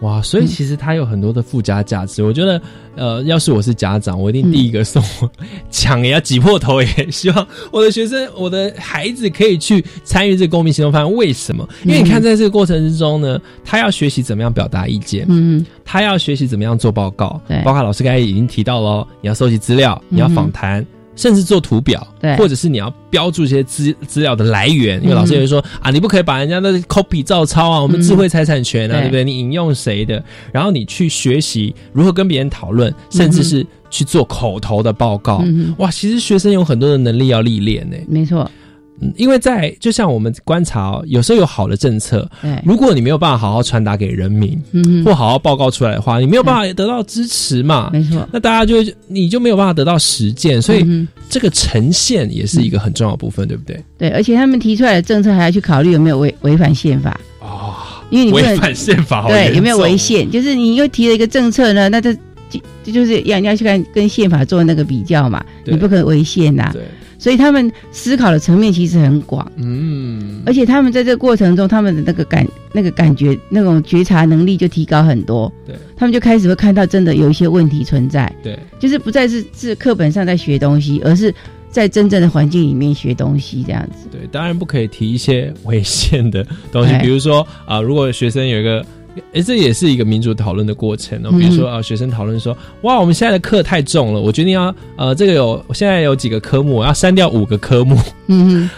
[0.00, 2.22] 哇，所以其实它有很多的附加价值。
[2.22, 2.60] 我觉得，
[2.94, 5.02] 呃，要是我是家长，我一定第一个送，
[5.70, 11.12] 抢也要挤破头，也希望我的学生、我的孩子可以去参与这个公民行动方案。
[11.14, 11.66] 为什么？
[11.84, 20.84] 因为你看，在这个过程之中呢，他要学习怎么样表达意见，嗯，他要学习怎么样做报告，对，包括老师刚才已经提到了，你要收集资料，你要访谈。
[21.16, 29.06] 甚至做图表，对，或者是你要标注一些资资料的来源，因为老师也会说啊，你不可以把人家的 copy 照抄啊，我们智慧财产权啊，对。
[29.06, 29.24] 不对？
[29.24, 30.22] 你引用谁的，
[30.52, 35.44] 然后你去学习如何跟别人讨论，甚至是去做口头的报告，
[35.78, 37.96] 哇，其实学生有很多的能力要历练呢。
[38.08, 38.50] 没错。
[39.00, 48.76] 嗯，因为在就像我们观察，有时候有好的政策，对，如果你没有办法好好传达给人民，嗯，或好好报告出来的话，你没有办法得到支持嘛，没错，那大家就
[49.08, 53.82] 你就没有办法得到实践，所以这个呈现也是一个很重要的部分，对不对？
[53.98, 57.74] 对，而且他们提出来的政策还要去考虑有没有违违反宪法哦，
[58.10, 60.30] 因为你违反宪法，对，有没有违宪？
[60.30, 62.16] 就是你又提了一个政策呢，那这
[62.84, 66.70] 这就是要你要去看跟宪法做那个比较嘛，你不可以违宪呐。
[66.72, 66.82] 对。
[67.24, 81.34] 所以他们思考的层面其实很广，嗯，而且他们在这个过程中，他们的那个感、那个感觉、那种觉察能力就提高很多，对，他们就开始会看到真的有一些问题存在，对，就是不再是是课本上在学东西，而是
[81.70, 84.06] 在真正的环境里面学东西这样子。
[84.12, 88.84] 对，当然不可以提一些危险的东西，比如说啊，如果学生有一个。
[89.32, 91.30] 哎，这也是一个民主讨论的过程哦。
[91.30, 97.98] 比如说啊，学生讨论说：“哇，我们现在的课太重了，我决定要呃，这个有现在有几个科目，我要删掉五个科目。”
[98.28, 98.68] 嗯，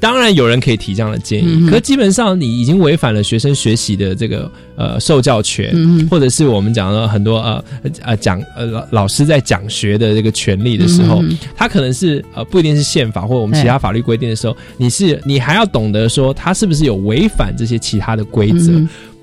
[0.00, 5.72] 当然有人可以提这样的建议，可基本上你已经违反了学生学习的这个呃受教权，
[6.10, 7.64] 或者是我们讲了很多呃
[8.02, 11.22] 呃讲呃老老师在讲学的这个权利的时候，
[11.56, 18.72] 他可能是呃不一定是宪法或者我们其他法律规定的时候，你是你还要懂得说他是不是有违反这些其他的规则。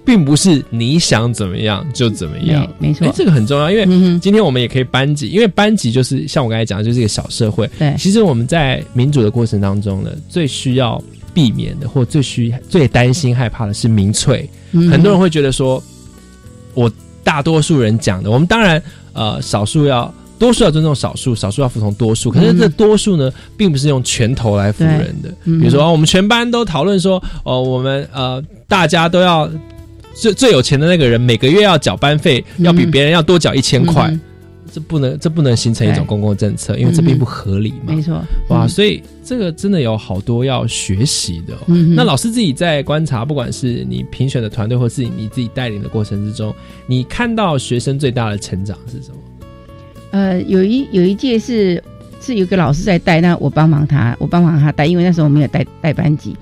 [0.04, 3.70] 并不是你想怎么样就怎么样，没错，这个很重要。
[3.70, 3.86] 因为
[4.20, 7.70] 今天我们也可以班级，因为班级就是像我刚才讲的，就是一个小社会。
[7.78, 11.02] 对，其实我们在民主的过程当中呢，最需要
[11.36, 14.50] 避免的，或最需最担心害怕的是民粹。
[14.72, 15.82] 很多人会觉得说，
[16.74, 16.92] 我
[17.24, 18.82] 大多数人讲的，我们当然
[19.14, 22.32] 呃，少数要多数要尊重少数，少数要服从多数。
[22.32, 25.30] 可是这多数呢，并不是用拳头来服人的。
[25.46, 29.48] 比如说，我们全班都讨论说，哦，我们呃，大家都要。
[30.14, 34.12] 最最有钱的那个人每个月要缴班费，要比别人要多缴一千块，
[34.72, 37.94] 这不能这不能形成一种公共政策，因为这并不合理嘛。
[37.94, 41.54] 没错，哇，所以这个真的有好多要学习的。
[41.96, 46.54] 那老师自己在观察，不管是你评选的团队，或是你自己带领的过程之中，
[46.88, 49.18] 你看到学生最大的成长是什么？
[50.12, 51.82] 呃，有一有一届是
[52.20, 56.36] 是有个老师在带，那我帮忙他，我帮忙他带，因为那时候我没有带带班级。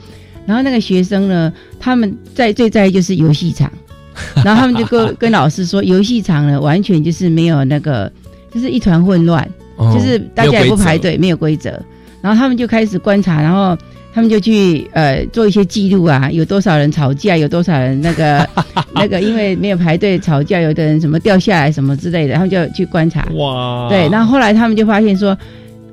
[0.50, 3.72] 然后那个学生呢，他们在最在意就是游戏场，
[4.44, 8.12] 然后他们就跟跟老师说，游戏场呢完全就是没有那个，
[8.52, 9.48] 就是一团混乱，
[9.94, 11.80] 就是大家也不排队，没有规则。
[12.20, 13.78] 然后他们就开始观察，然后
[14.12, 18.50] 他们就去呃做一些记录啊，有多少人吵架，有多少人那个
[18.96, 23.28] 那个因为没有排队吵架，有的人什么掉下来什么之类的，他们就去观察。
[23.36, 23.88] 哇！
[23.88, 25.38] 对，然后后来他们就发现说。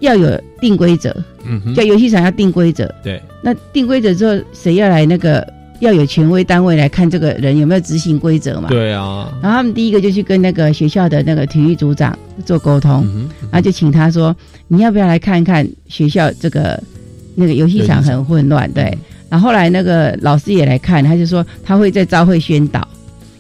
[0.01, 2.93] 要有定规则，嗯，叫游戏场要定规则。
[3.03, 5.47] 对，那定规则之后，谁要来那个
[5.81, 8.69] 要有权威单位来看这个人有没有执行规则嘛？
[8.69, 9.33] 对啊。
[9.43, 13.07] 然后他们第一个就去跟那个学校的那个体育组长做沟通，
[13.51, 14.35] 然后就请他说
[14.69, 16.83] ：“你要不要来看看学校这个
[17.35, 18.97] 那个游戏场很混乱？”对。
[19.29, 22.87] 然后后来那个老师也来看，他就说他会在招会宣导，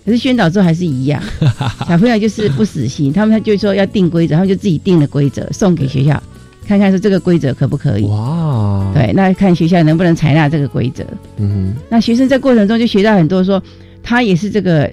[0.04, 1.22] 可是宣导之后还是一样，
[1.88, 6.20] 小朋友就是不死心，他们他就说要定规则，他们就自己定了规则送给学校。
[6.67, 8.05] 看看是这个规则可不可以？
[8.07, 11.05] 哇，对，那看学校能不能采纳这个规则。
[11.37, 13.62] 嗯，那学生在过程中就学到很多，说
[14.03, 14.91] 他也是这个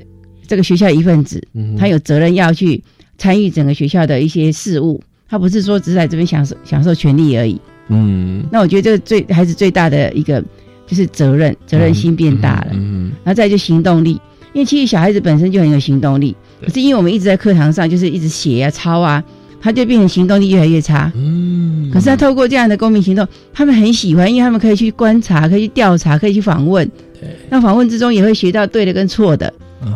[0.47, 1.41] 这个学校一份子，
[1.77, 2.81] 他有责任要去
[3.17, 7.59] 参与整个学校的一些事务，他不是说只在这边享受享受权利而已。
[7.87, 10.43] 嗯，那我觉得这个最孩子最大的一个
[10.85, 12.67] 就是责任，责任心变大了。
[12.73, 14.11] 嗯，然后再就行动力，
[14.53, 19.23] 因为其实小孩子本身就很有行动力，可是因为我们一直在课堂上就是一直写啊抄啊。
[19.63, 21.09] 他就变成行动力越来越差。
[21.15, 26.85] 嗯，可是他透过这样的公民行动，他们很喜欢，因为他们可以去观察，可以去调查，可以去访问。
[27.19, 29.51] 对，那访问之中也会学到对的跟错的。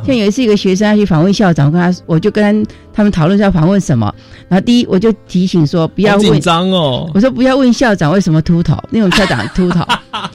[0.05, 4.13] 像有一次，一个学生要去访问校长，跟他，我就跟他们讨论要访问什么。
[4.49, 6.25] 然后第一，我就提醒说不要问。
[6.25, 7.09] 紧张哦！
[7.13, 9.79] 我说不要问校长为什么秃头，那种校长秃头。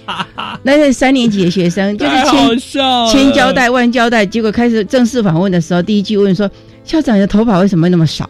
[0.65, 2.13] 那是三年级的学生，就是
[2.59, 6.51] 千千交代万交代，结果开始正式访问的时候，第一句问说
[6.83, 8.29] 校长的头发为什么那么少？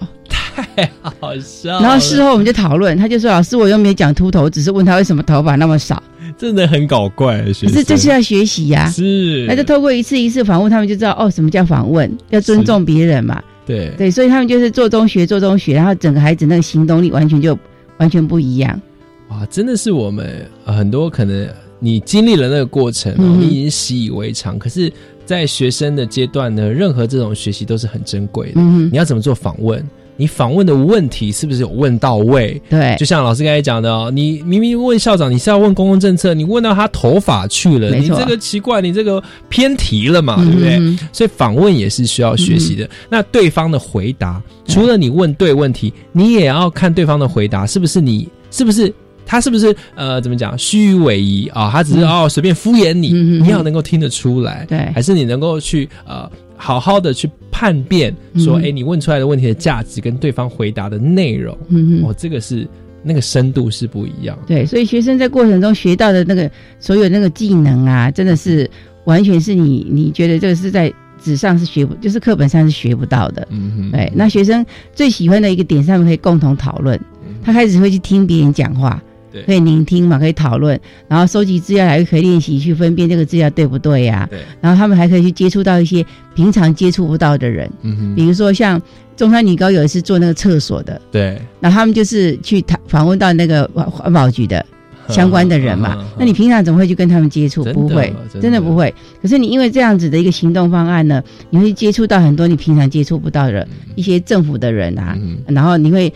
[0.55, 1.81] 太好笑！
[1.81, 6.03] 然后事后我们就讨论，他就说：“老师，我又没有讲秃头，只是问他为什么头发那么少。”
[6.39, 8.89] 真的很搞怪，可是这是要学习呀。
[8.91, 13.43] 是，那就透过一次一次访问，他们就知道哦，什么叫访问，要尊重别人嘛。
[13.67, 17.57] 对对，所以他们就是做中学，做中学，然后整个孩子那个行动力完全就
[17.99, 18.81] 完全不一样。
[19.29, 21.49] 哇，真的是我们很多可能
[21.79, 24.59] 你经历了那个过程，你已经习以为常。
[24.59, 24.93] 可是，
[25.25, 28.55] 在学生的阶段呢，任何这种学习都是很珍贵的。
[28.57, 29.85] 嗯，你要怎么做访问？
[30.17, 32.61] 你访问的问题是不是有问到位？
[32.69, 40.97] 对，就像老师刚才讲的哦，你明明问校长你是要问公共政策，你问到他头发去了，你这个奇怪，你这个偏题了嘛，对不对？
[41.13, 42.89] 所以访问也是需要学习的。
[43.09, 48.93] 那对方的回答，除了你问对问题，你也要看对方的回答是不是你是不是
[49.25, 51.71] 他是不是呃怎么讲虚伪仪啊？
[51.73, 56.31] 他只是哦随便敷衍你，你要能够听得出来，对，还是你能够去呃。
[56.57, 61.57] 好好的去判辨，说，哎，你问出来的问题的价值跟对方回答的内容，
[62.03, 62.67] 哦，这个是
[63.03, 64.39] 那个深度是不一样。
[64.47, 68.69] 对，所以学生在过程中学到的那个所有那个技能啊，真的是
[69.05, 73.47] 完全是你你觉得这个是在纸上是学不，就是课本上是学不到的。
[73.51, 73.91] 嗯哼。
[73.91, 77.01] 对，那学生最喜欢的一个点上面可以共同讨论，
[77.43, 79.03] 他开始会去听别人讲话，
[79.33, 80.79] 对，可以聆听嘛，可以讨论，
[81.09, 84.27] 然后收集资料，还可以练习去分辨这个资料对不对呀？
[84.31, 84.41] 对。
[84.61, 86.05] 然后他们还可以去接触到一些
[86.35, 88.81] 平常接触不到的人，嗯哼，比如说像
[89.17, 94.65] 中山女高有一次做那个厕所的，对，那他们就是去访访问到那个环保局的。
[95.09, 97.65] 相关的人嘛， 那你平常怎么会去跟他们接触？
[97.65, 98.95] 不会，真的不会。
[99.21, 101.21] 可是你因为这样子的一个行动方案呢，
[101.51, 103.67] 你会接触到很多你平常接触不到的
[103.97, 105.19] 一些政府的人啊，
[105.49, 106.11] 然后你会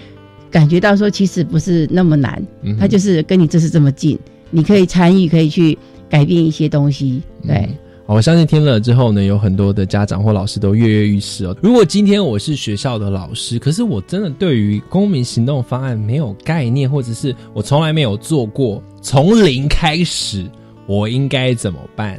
[0.57, 2.43] 感觉到说，其实不是那么难，
[2.81, 4.19] 他就是跟你这是这么近，
[4.51, 5.77] 你可以参与，可以去
[6.09, 7.69] 改变一些东西，对。
[8.07, 11.55] 我相信听了之后呢，有很多的家长或老师都跃跃欲试哦。
[11.63, 20.51] 如果今天我是学校的老师，可是我真的对于公民行动方案没有概念，或者是我从来没有做过，从零开始，
[20.87, 22.19] 我应该怎么办？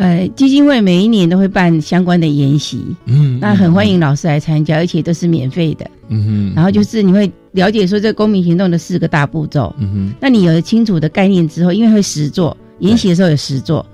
[0.00, 6.52] 呃，基金会每一年都会办相关的研习，嗯，那很欢迎老师来参加，而且都是免费的，嗯哼。
[6.56, 10.14] 然后就是你会了解说这公民行动的四个大步骤，嗯哼。
[10.18, 13.84] 那你有了清楚的概念之后，因为会实做，研习的时候有实做。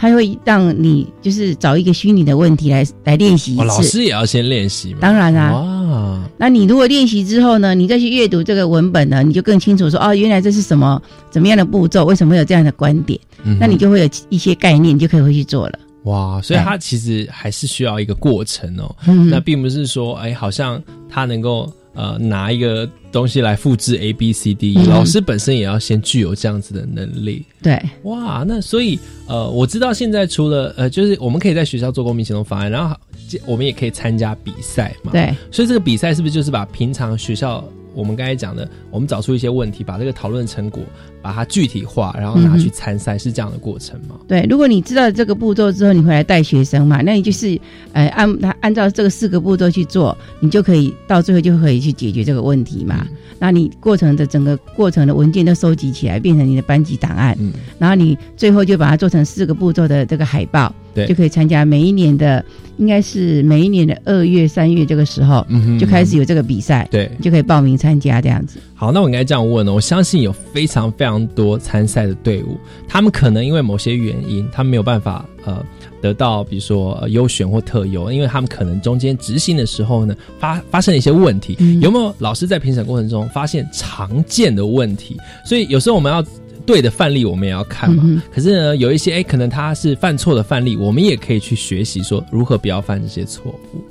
[0.00, 4.96] 他会让你就是找一个虚拟的问题来来练习一次，老师也要先练习。
[4.98, 13.20] 当然啦，哇，那你如果练习之后呢，你再去阅读这个文本呢，你就更清楚说哦，原来这是什么怎么样的步骤，为什么有这样的观点，
[13.60, 15.78] 那你就会有一些概念，你就可以回去做了。
[16.04, 18.96] 哇，所以它其实还是需要一个过程哦，
[19.30, 21.70] 那并不是说哎，好像它能够。
[21.94, 27.44] 呃，拿一个东西来复制 A B C D，老师本身也要先具有这样子的能力。
[27.62, 32.96] 对，哇，那所以呃，我知道现在除了呃，就是我们可以在学校做公民行动方案，然后
[33.44, 35.12] 我们也可以参加比赛嘛。
[35.12, 37.62] 对，所以这个比赛是不是就是把平常学校？
[37.94, 40.82] 我们刚才讲的，我们找出一些问题，把这个讨论成果，
[41.20, 44.16] 把它具体化，然后拿去参赛，是这样的过程吗？
[44.28, 47.02] 对，如果你知道这个步骤之后，你回来带学生嘛？
[47.02, 47.58] 那你就是，
[47.92, 53.06] 呃，按他按照这个四个步骤去做，你就可以到最后就可以去解决这个问题嘛。
[53.38, 62.44] 那你过程的整个过程的文件都收集起来，变成你的班级档案，嗯，然后你最后就把它做成四个步骤的这个海报，对，就可以参加每一年的。
[62.78, 68.58] 应该是每一年的二月、三月这个时候，嗯哼就开始有这个比赛，对，就可以报名参加这样子。
[68.74, 69.74] 好，那我应该这样问呢？
[69.74, 72.56] 我相信有非常非常多参赛的队伍，
[72.88, 75.62] 他们可能因为某些原因，他们没有办法呃
[76.00, 81.58] 得到，比如说优选或特优，因为他们可能中间执行的时候呢发发生了一些问题。
[81.82, 85.18] 有没有老师在评审过程中发现常见的问题？
[85.44, 86.24] 所以有时候我们要。
[86.66, 93.84] 对的范例我们也要看嘛，可是呢，有一些哎，可能他是犯错的范例，我们也可以去学习说如何不要犯这些错误。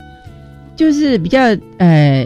[0.76, 1.40] 就是比较
[1.78, 2.26] 呃，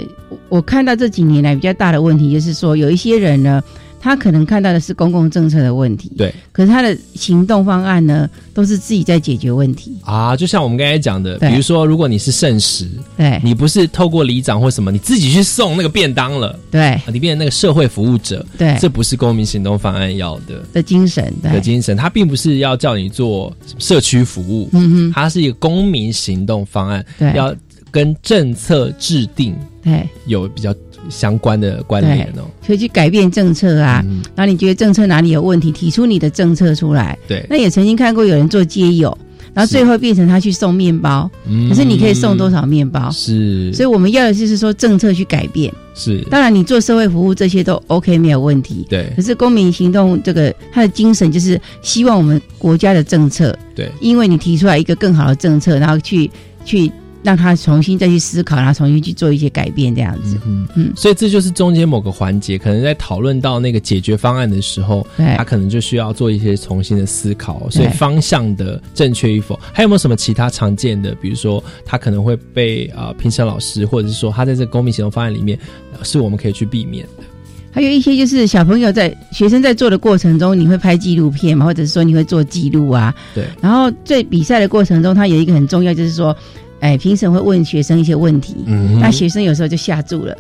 [0.50, 3.64] 我看到这几年来比较大的问题，就是说有一些人呢。
[4.04, 6.36] 他可能看到的是公共政策的问题，对。
[6.52, 10.36] 可是他的行动方案呢，都是自己在解决问题啊。
[10.36, 12.86] 就像我们刚才讲的，比如说，如果你是圣食，
[13.16, 21.96] 对，你不是透过里长或什么，你自己去送那个便当了，对，你变成那个社会服务者，对，这不是公民行动方案要的的精神的精神。
[21.96, 27.56] 他并不是要叫你做社区服务，嗯哼，它是一个公民行动方案，对，要
[27.90, 30.76] 跟政策制定对有比较。
[31.10, 34.04] 相关的关联哦，可以去改变政策啊。
[34.36, 37.18] 然后你觉得政策哪里有问题，提出你的政策出来。
[37.28, 39.18] 对，那也曾经看过有人做街友，
[39.54, 41.30] 然后最后变成他去送面包。
[41.48, 43.10] 嗯，可是你可以送多少面包？
[43.12, 45.74] 是，所以我们要的就是说政策去改变。
[45.96, 48.86] 是，当然你做社会服务这些都 OK 没有问题。
[48.90, 56.30] 对，可是公民行动这个它的精神就是希望我们国家的政策，对，因为你提出来一个更好的政策，然后去
[56.66, 56.92] 去。
[57.24, 60.38] 让他重新再去思考，然后重新去做一些改变，这样子。
[60.46, 60.92] 嗯嗯。
[60.96, 65.08] 所以这就是中间某个环节，可能在讨论到那个解决方案的时候，
[65.38, 67.70] 他可能就需要做一些重新的思考。
[67.70, 71.16] 所以方向的正确与否，还有没有什么其他常见的？
[71.16, 75.58] 比如说，他可能会被啊评审老师，或者是说他在这个公民行动方案里面，
[76.04, 77.24] 是我们可以去避免的。
[77.72, 83.16] 还有一些就是小朋友在学生在做的过程中，你会拍纪录片嘛，或者是说你会做记录啊？
[83.34, 83.46] 对。
[83.62, 86.36] 然后在比赛的过程中，他有一个很重要，就是说。
[86.84, 88.58] 哎，评审会问学生一些问题，
[89.00, 90.36] 那学生有时候就吓住了，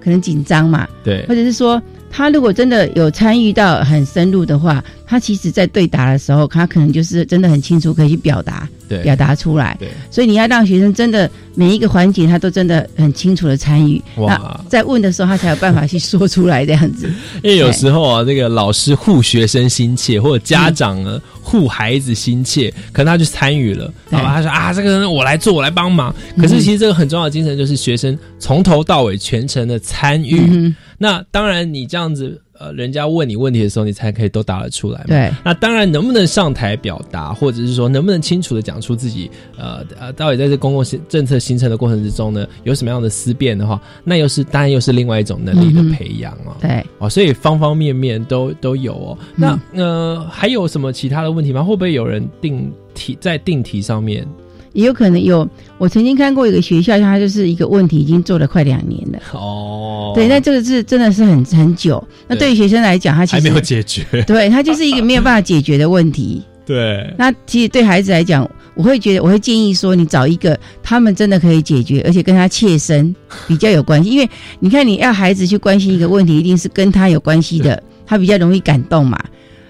[0.00, 8.68] 可能紧张嘛，对，或者是说他如果真的有参与到很深入的话，他其实在对答的时候，他可能就是真的很清楚可以去表达。
[9.02, 17.06] 表达出来，对，所以你要让学生真的每一个环节他都真的很清楚的参与，哇在问的时候他才有办法去说出来这样子。
[17.44, 24.36] 因为有时候啊，这个老师护学生心切，或者家长呢护孩子心切，可能他就参与了，好吧？
[24.36, 26.14] 他说啊，这个人我来做，我来帮忙。
[26.38, 30.74] 可是其实这个很重要的精神就是学生从头到尾全程的参与。
[30.96, 32.40] 那当然，你这样子。
[32.58, 35.04] 呃，人家问你问题的时候，你才可以都答得出来。
[35.06, 46.56] 对，那当然能不能上台表达，或者是说能不能清楚的讲出自己，呃呃，到底在这公共政策形成的过程之中呢，有什么样的思辨的话，那又是当然又是另外一种能力的培养哦。
[46.60, 49.18] 对，哦，所以方方面面都都有哦。
[49.36, 51.62] 那呃，还有什么其他的问题吗？
[51.62, 54.26] 会不会有人定题在定题上面？
[54.72, 55.48] 也有可能有，
[55.78, 59.18] 我曾经看过一个学校，它就是一个问题已经做了快两年了。
[59.32, 62.02] 哦，对，那这个是真的是很很久。
[62.26, 66.42] 那对于学生来讲，他其实还没有解决， 对他就是一个没有办法解决的问题。
[66.66, 73.14] 对，那其实对孩子来讲，我会觉得我会建议说，你找一个他们真的可以解决，而且跟他切身
[73.48, 74.10] 比较有关系。
[74.10, 74.28] 因为
[74.60, 79.18] 你看，你要孩子去关心一个问题，一定是跟他有关系的，他比较容易感动嘛。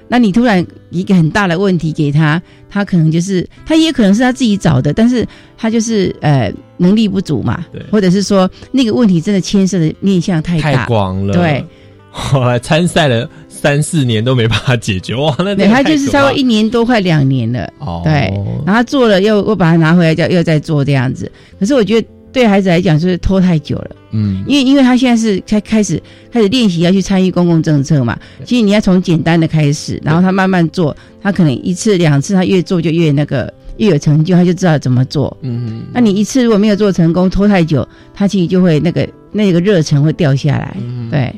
[0.09, 10.73] 那你突然一个很大的问题给他，他可能就是他也可能是他自己找的，但是他就是呃能力不足嘛，对，或者是说那个问题真的牵涉的面向太大。
[10.73, 11.65] 太广了，对，
[12.11, 18.33] 后来参赛了三四年都没办法解决哇，那他就是差不多一年多快两年了，哦，对，
[18.67, 21.31] 然后做了又又把它拿回来，叫又再做这样子，
[21.61, 22.09] 可是我觉得。
[22.33, 23.91] 对孩子来讲，就是拖太久了。
[24.11, 28.19] 嗯，因为因为他现在是开开始开始练习要去参与公共政策嘛。
[28.45, 35.37] 其实你要从简单的开始，然后他慢慢做，他可能一次两次，他越做就越那个越有成就，他就知道怎么做。
[35.43, 40.77] 嗯那你一次如果没有做成功，拖太久，他其实就会那个那个热忱会掉下来。
[41.11, 41.35] 对，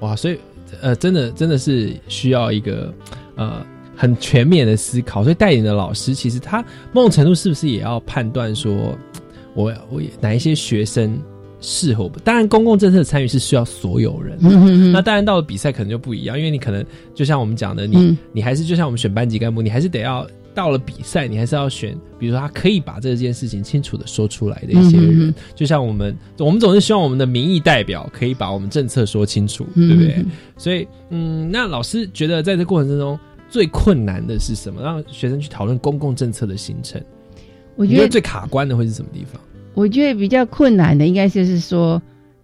[0.00, 0.38] 哇，所以
[0.80, 2.92] 呃，真的真的是需要一个
[3.36, 3.64] 呃
[3.96, 5.22] 很全面的思考。
[5.22, 8.96] 所以带领的老师，其实他某种程度是不是也要判断说？
[9.54, 11.18] 我我哪一些学生
[11.60, 12.10] 适合？
[12.22, 14.38] 当然，公共政策参与是需要所有人。
[14.92, 16.84] 那当然，到了比赛可能就不一样，因为你可能
[17.14, 25.34] 就像我们讲的，你你还是就像我们选班级干部，你还是得要到了比赛，你还是要选，比如说他可以把这件事情清楚的说出来的一些人。
[25.54, 30.24] 就像我们，我们总是希望我们的民意代表可以把我们政策说清楚，对不对？
[30.58, 34.82] 所以，嗯，那老师觉得在这过程之中最困难的是什么？
[34.82, 37.02] 让学生去讨论公共政策的形成。
[37.76, 39.40] 我觉得最卡关的会是什么地方？
[39.74, 42.00] 我觉得比较困难的应该就是说，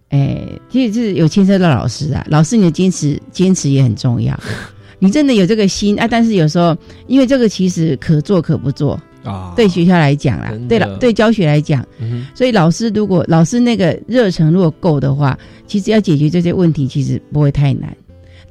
[0.09, 0.37] 哎，
[0.69, 4.37] 其实是有牵涉到老师啊，老师你的坚持坚持也很重要。
[4.99, 6.75] 你真的有这个心啊，但是有时候
[7.07, 9.53] 因为这个其实可做可不做啊。
[9.55, 11.83] 对学校来讲啦，对了，对教学来讲，
[12.35, 17.95] 所以老师如果老师那个热忱如果够的话，其实要解决这些问题其实不会太难。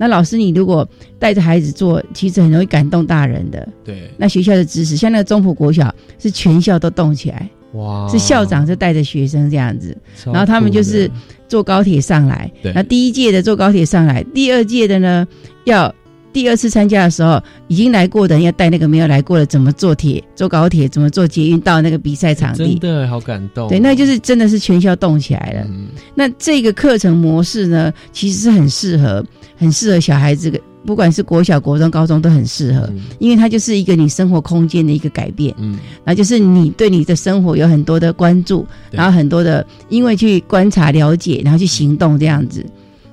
[0.00, 0.88] 那老师，你如果
[1.18, 3.68] 带着孩子做，其实很容易感动大人的。
[3.84, 4.10] 对。
[4.16, 7.46] 那学校的知识，像那个中埔国小，是全校都动起来。
[7.74, 8.08] 哇！
[8.08, 9.94] 是校长就带着学生这样子，
[10.24, 11.08] 然后他们就是
[11.48, 12.50] 坐高铁上来。
[12.62, 12.72] 对。
[12.72, 15.28] 那第一届的坐高铁上来，第二届的呢，
[15.64, 15.94] 要
[16.32, 22.78] 第二次参加的时候，已经来过的人要带那个没有来过的，怎么坐铁、坐高铁，怎么坐捷运到那个比赛场地。
[22.78, 23.68] 真的好感动。
[23.68, 25.66] 对，那就是真的是全校动起来了。
[25.68, 25.88] 嗯。
[26.14, 29.24] 那这个课程模式呢，其实是很适合。
[29.56, 30.50] 很适合小孩子，
[30.86, 35.54] 不管是国小、国中、高中都很适合，因为它就是一个你生活空间的一个改变。
[35.58, 42.64] 嗯，然后就是你对你的生活有很多的关注，然后很多的因为去观察、了解，然后去行动这样子。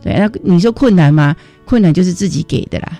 [0.02, 1.36] 对，那你说困难吗？
[1.68, 3.00] 困难就是自己给的啦。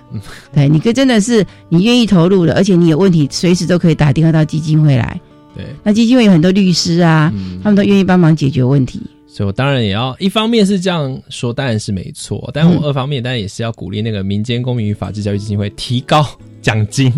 [0.54, 5.20] 对，你可真的是你愿意投入了，而且你有问题随时都可以打电话到基金会来。
[5.56, 9.02] 对，那基金会有很多律师啊，他们都愿意帮忙解决问题。
[9.38, 12.50] 所以我当然也要一方面是这样说，当然是没错。
[12.52, 16.26] 但我二方面当然也是要鼓励那个民间公民与法治教育基金会提高
[16.60, 17.12] 奖金，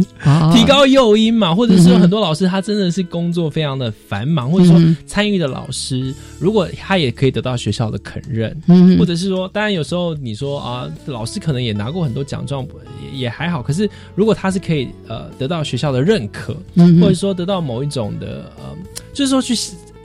[0.53, 1.55] 提高诱因嘛。
[1.55, 8.53] 或者是有很多老师他真的是工作非常的繁忙，或者说参与的老师，如果他也可以得到学校的肯认，
[8.97, 12.67] 或者是说，当然有时候你说啊，老师可能也拿过很多奖状，
[13.01, 13.63] 也也还好。
[13.63, 16.53] 可是如果他是可以呃得到学校的认可，
[16.99, 18.75] 或者说得到某一种的呃，
[19.13, 19.55] 就是说去。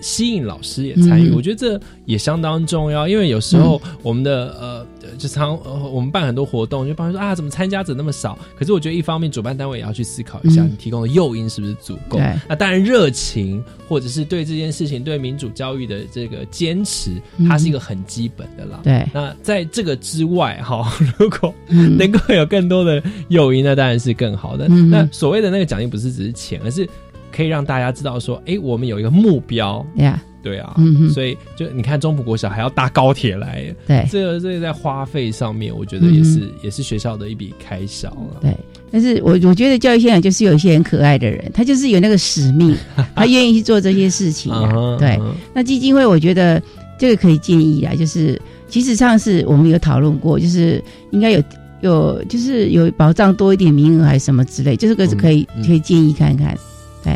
[0.04, 3.08] 吸引老师也参与，我觉得这也相当重要。
[3.08, 4.86] 因为有时候我们的呃，
[5.16, 5.58] 就常
[5.90, 8.38] 我们办很多活动，就帮说啊，怎么参加者那么少？
[8.54, 12.20] 可是我觉得一方面主办单位也要去思考一下，你提供的诱因是不是足够？
[12.46, 17.12] 那当然，热情或者是对这件事情、对民主教育的这个坚持，
[17.48, 18.80] 它是一个很基本的啦。
[18.82, 19.08] 对。
[19.14, 20.86] 那在这个之外，哈，
[21.18, 21.54] 如果
[21.96, 24.68] 能够有更多的诱因，那当然是更好的。
[24.68, 26.86] 那所谓的那个奖励，不是只是钱，而是。
[27.34, 29.84] 可以让大家知道说，哎，我们有一个目标，
[30.42, 30.76] 对啊，
[31.12, 38.40] 所以就你看中埔国小还要搭高铁来，对，这个这个在花费上面，我觉得也是也是学校的一笔开销了。
[38.42, 38.54] 对，
[38.92, 42.76] 但是我我觉得教育现场就是有一些很可爱的人，他就是有那个使命，
[43.16, 44.52] 他愿意去做这些事情。
[44.98, 45.18] 对，
[45.54, 46.62] 那基金会我觉得
[46.98, 51.42] 这个可以建议啊，就是其实上次我们有讨论过，就是应该有
[51.80, 56.54] 有就是有保障多一点名额还是什么之类，就是个是可以可以建议看看。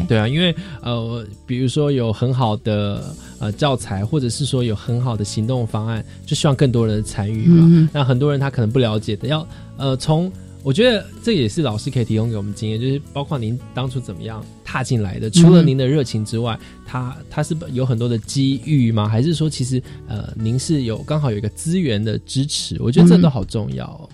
[0.08, 7.88] 对啊，因为呃，比如说有很好的呃教材，或者是说有很好的行动方案，就希望更多人参与嘛。
[7.92, 10.30] 那很多人他可能不了解的，要呃从。
[10.64, 19.08] 我觉得这也是老师可以提供给我们经验，就是包括您当初怎么样踏进来的，除了您的热情之外，他他是有很多的机遇吗？
[19.08, 22.76] 还是说其实呃您是有刚好有一个资源的支持？
[22.80, 23.86] 我觉得这都好重要。
[23.86, 24.08] 哦。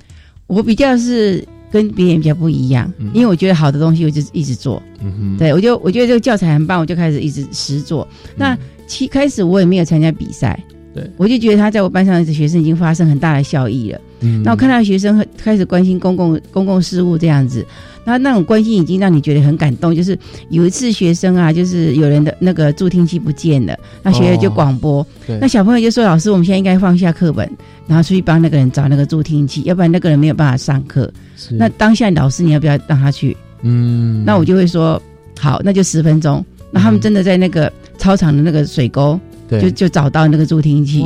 [0.46, 1.44] 我比较是
[1.74, 4.80] 跟别人比较不一样，因为我觉得好的东西我就一直做。
[5.00, 8.06] 嗯哼，对我就我觉得这个教材很棒，我就开始一直实做。
[8.36, 8.56] 那
[8.86, 10.56] 其开始我也没有参加比赛。
[10.94, 14.00] 对，我就觉得他在我班上的学生已经发生很大的效益了。
[14.20, 17.66] 嗯，那我看到学生开始关心公共公共事务这样子，
[18.04, 19.94] 那那种关心已经让你觉得很感动。
[19.94, 20.18] 就是
[20.50, 25.06] 有一次学生啊，就是有人的那个助听器不见了，那学校就广播，
[25.40, 27.50] 那小朋友就说：“老师，我们现在应该放下课本，
[27.86, 31.12] 然后出去帮那个人找那个助听器，要不然那个人没有办法上课。”
[31.50, 33.36] 那当下老师你要不要让他去？
[33.62, 35.00] 嗯，那我就会说
[35.38, 39.18] ：“好，那就十分钟。”那他们真的在那个操场的那个水沟。
[39.50, 41.04] 就就找到那个助听器，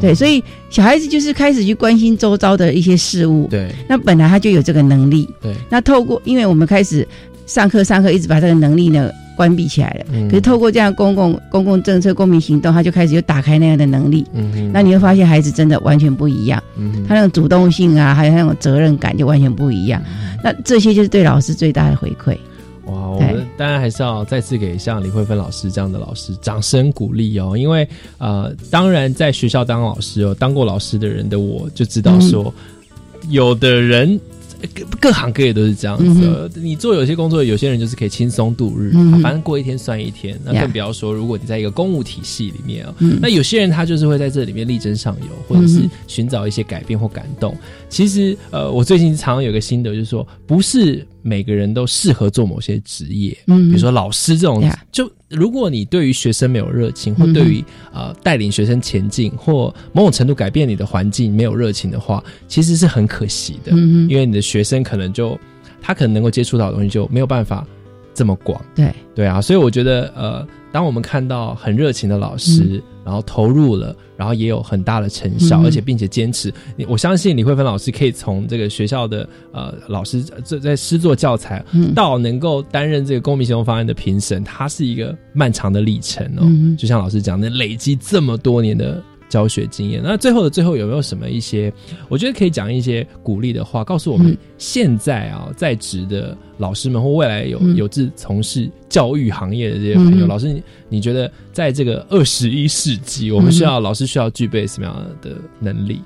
[0.00, 7.06] 对，所以小孩子就是开始去关心周遭的一些事物，对，那本来他就有这个能力，对，那透过，因为我们开始
[7.46, 20.02] 上课上课，一直把这个能力呢关闭起来了，可是透过这样公共公共政策、公民行动，他就开始又打开那样的能力，嗯那你会发现孩子真的完全不一样，嗯他那种主动性啊，还有那种责任感就完全不一样，
[20.42, 22.36] 那这些就是对老师最大的回馈。
[22.86, 27.86] 哇，我们当然还是要再次给像李慧芬老师这样的老师掌声鼓励哦，因为
[28.18, 32.52] 呃，当然在学校当老师哦，当过老师的人的我就知道说，
[33.28, 34.20] 有的人。
[34.72, 40.40] 各各行各业都是这样子，你做有些工作，有些人就是可以轻松度日，反正过一天算一天。
[40.42, 47.54] 那更不要说，如果你在一个公务体系里面啊，那有些人他就是会在这里面力争上游，或者是寻找一些改变或感动。
[47.90, 54.62] 其实，呃，我最近常常有个心得，就是说，不是每个人都适合做某些职业，嗯，比如说老师这种，
[54.92, 55.10] 就。
[55.30, 63.72] 如果你对于学生没有热情，或对于呃带领学生前进，或某种程度改变你的环境没有热情的话，其实是很可惜的。
[63.72, 65.36] 嗯因为你的学生可能就
[65.82, 67.66] 他可能能够接触到的东西就没有办法
[68.14, 68.64] 这么广。
[68.76, 70.46] 对对啊，所以我觉得呃。
[70.70, 86.44] 当我们看到很热情的老师，然后投入了，然后也有很大的成效，而且并且坚持，你我相信李慧芬老师可以从这个学校的呃老师在在师作教材，到能够担任这个公民行动方案的评审，它是一个漫长的历程哦。
[86.78, 89.02] 就像老师讲的，累积这么多年的。
[89.34, 91.72] 教学经验，那最后的最后有没有什么一些？
[92.08, 106.00] 我觉得可以讲一些鼓励的话，告诉我们现在啊在职的老师们或未来有有志从事教育行业的这些朋友，老师，你觉得在这个二十一世纪，我们需要老师需要具备什么样的能力？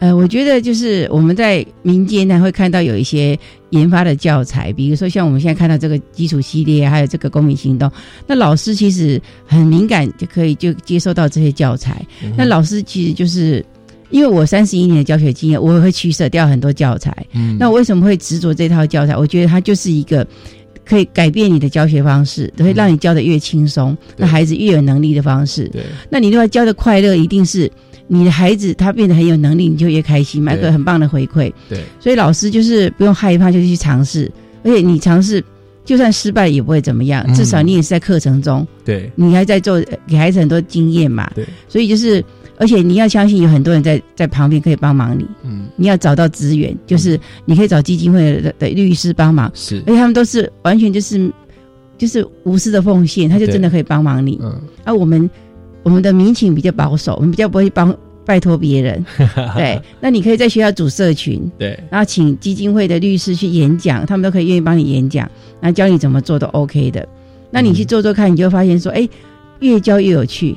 [0.00, 3.36] 呃，我觉得就是我们在民间呢会看到有一些
[3.70, 7.90] 研发的教材，比如说像我们现在看到这个基础系列，还有这个公民行动，
[8.24, 12.00] 那老师其实很敏感，就可以就接受到这些教材。
[12.36, 13.64] 那老师其实就是
[14.10, 17.12] 因为我三十一年的教学经验，我会取舍掉很多教材。
[17.32, 19.16] 嗯，那我为什么会执着这套教材？
[19.16, 20.24] 我觉得它就是一个
[20.84, 25.68] 可以改变你的教学方式，会让你教的越轻松，那孩子越有能力的方式。
[25.70, 27.68] 对，那你如果教的快乐，一定是。
[28.10, 31.52] 你的孩子他变得很有能力，你就越开心，买个很棒的回馈。
[31.68, 34.32] 对，所以老师就是不用害怕，就去尝试。
[34.64, 35.44] 而且你尝试，
[35.84, 38.66] 就算失败也不会怎么样，至少你也是在课程中。
[38.84, 41.30] 对，你还在做，给孩子很多经验嘛。
[41.34, 42.24] 对，所以就是，
[42.56, 45.26] 而且你要相信有很多人在在旁边可以帮忙你。
[45.44, 49.50] 嗯，你要找到资源，就是你可以找基金会的的律师帮忙。
[49.54, 51.30] 是，而且他们都是完全就是
[51.98, 54.38] 就是无私的奉献，他就真的可以帮忙你。
[54.42, 55.28] 嗯，而我们。
[55.82, 59.04] 我们的民情比较保守，我们比较不会帮拜托别人。
[59.56, 67.08] 对，那你可以在学校组社群，对，然后请基金会的律师去演讲，他们都可以愿意帮你演讲，然后教你怎么做都 OK 的。
[67.50, 69.08] 那你去做做看，你就发现说，哎，
[69.60, 70.54] 越教越有趣，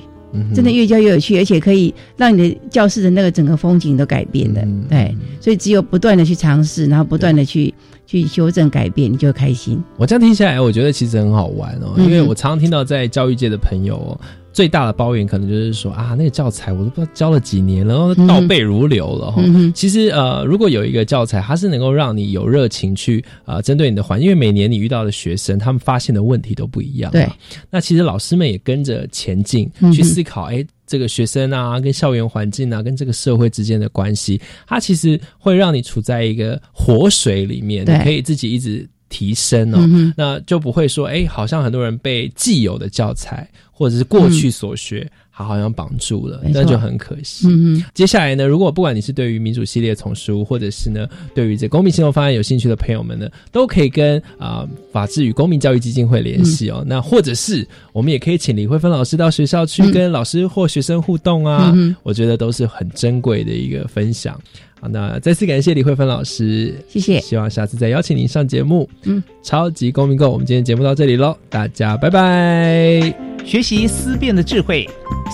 [0.54, 4.68] 真的越教越有趣，而且可以让你的教室的那个整个风景都改变的。
[4.90, 7.74] 对，所以只有不断的去尝试，然后不断的去
[8.06, 9.82] 去修正改变，你就开心。
[9.96, 14.20] 我这样听下来，我觉得其实很好玩哦，因为我常常听到在教育界的朋友哦。
[14.54, 19.42] 最大的抱怨可能就是说啊，那个教材我都不知道教了几年了，倒背如流了哈。
[19.74, 27.12] 其实呃，如果有一个教材，它是能够让你有热情去啊，针对你的环，因为每年你遇到的学生，他们发现的问题都不一样。
[27.12, 27.28] 对，
[27.70, 38.88] 那其实老师们也跟着前进，去思考，哎，这个学生啊，跟校园环境啊，跟这个社会之间的关系，它其实会让你处在一个活水里面，你可以自己一直。
[39.12, 47.48] 提升哦，那就不会说，哎，好像很多人被既有的教材或者是过去所学好像绑住了，那就很可惜。
[47.94, 56.84] 接下来呢，如果不管你是对于民主系列丛书，或者是呢对于这公民行动方案有兴趣的朋友们呢，都可以跟啊法治与公民教育基金会联系哦。
[56.88, 64.40] 那或者是我们也可以请李慧芬老师到学校去跟老师或学生互动啊，我觉得都是很珍贵的一个分享。
[64.82, 67.20] 好，那再次感谢李慧芬老师，谢谢。
[67.20, 68.90] 希望下次再邀请您上节目。
[69.04, 73.14] 嗯，超级公民购，我们今天节目到这里喽，大家拜拜。
[73.46, 74.90] 学习思辨的智慧，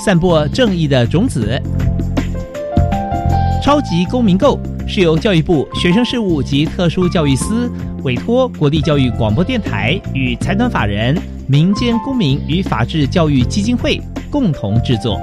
[0.06, 1.58] 散播正义的种子。
[3.64, 7.72] 超级公民购是由教育部学生事务及特殊教育司
[8.04, 11.18] 委托国立教育广播电台与财团法人
[11.48, 13.98] 民间公民与法治教育基金会
[14.30, 15.18] 共同制作。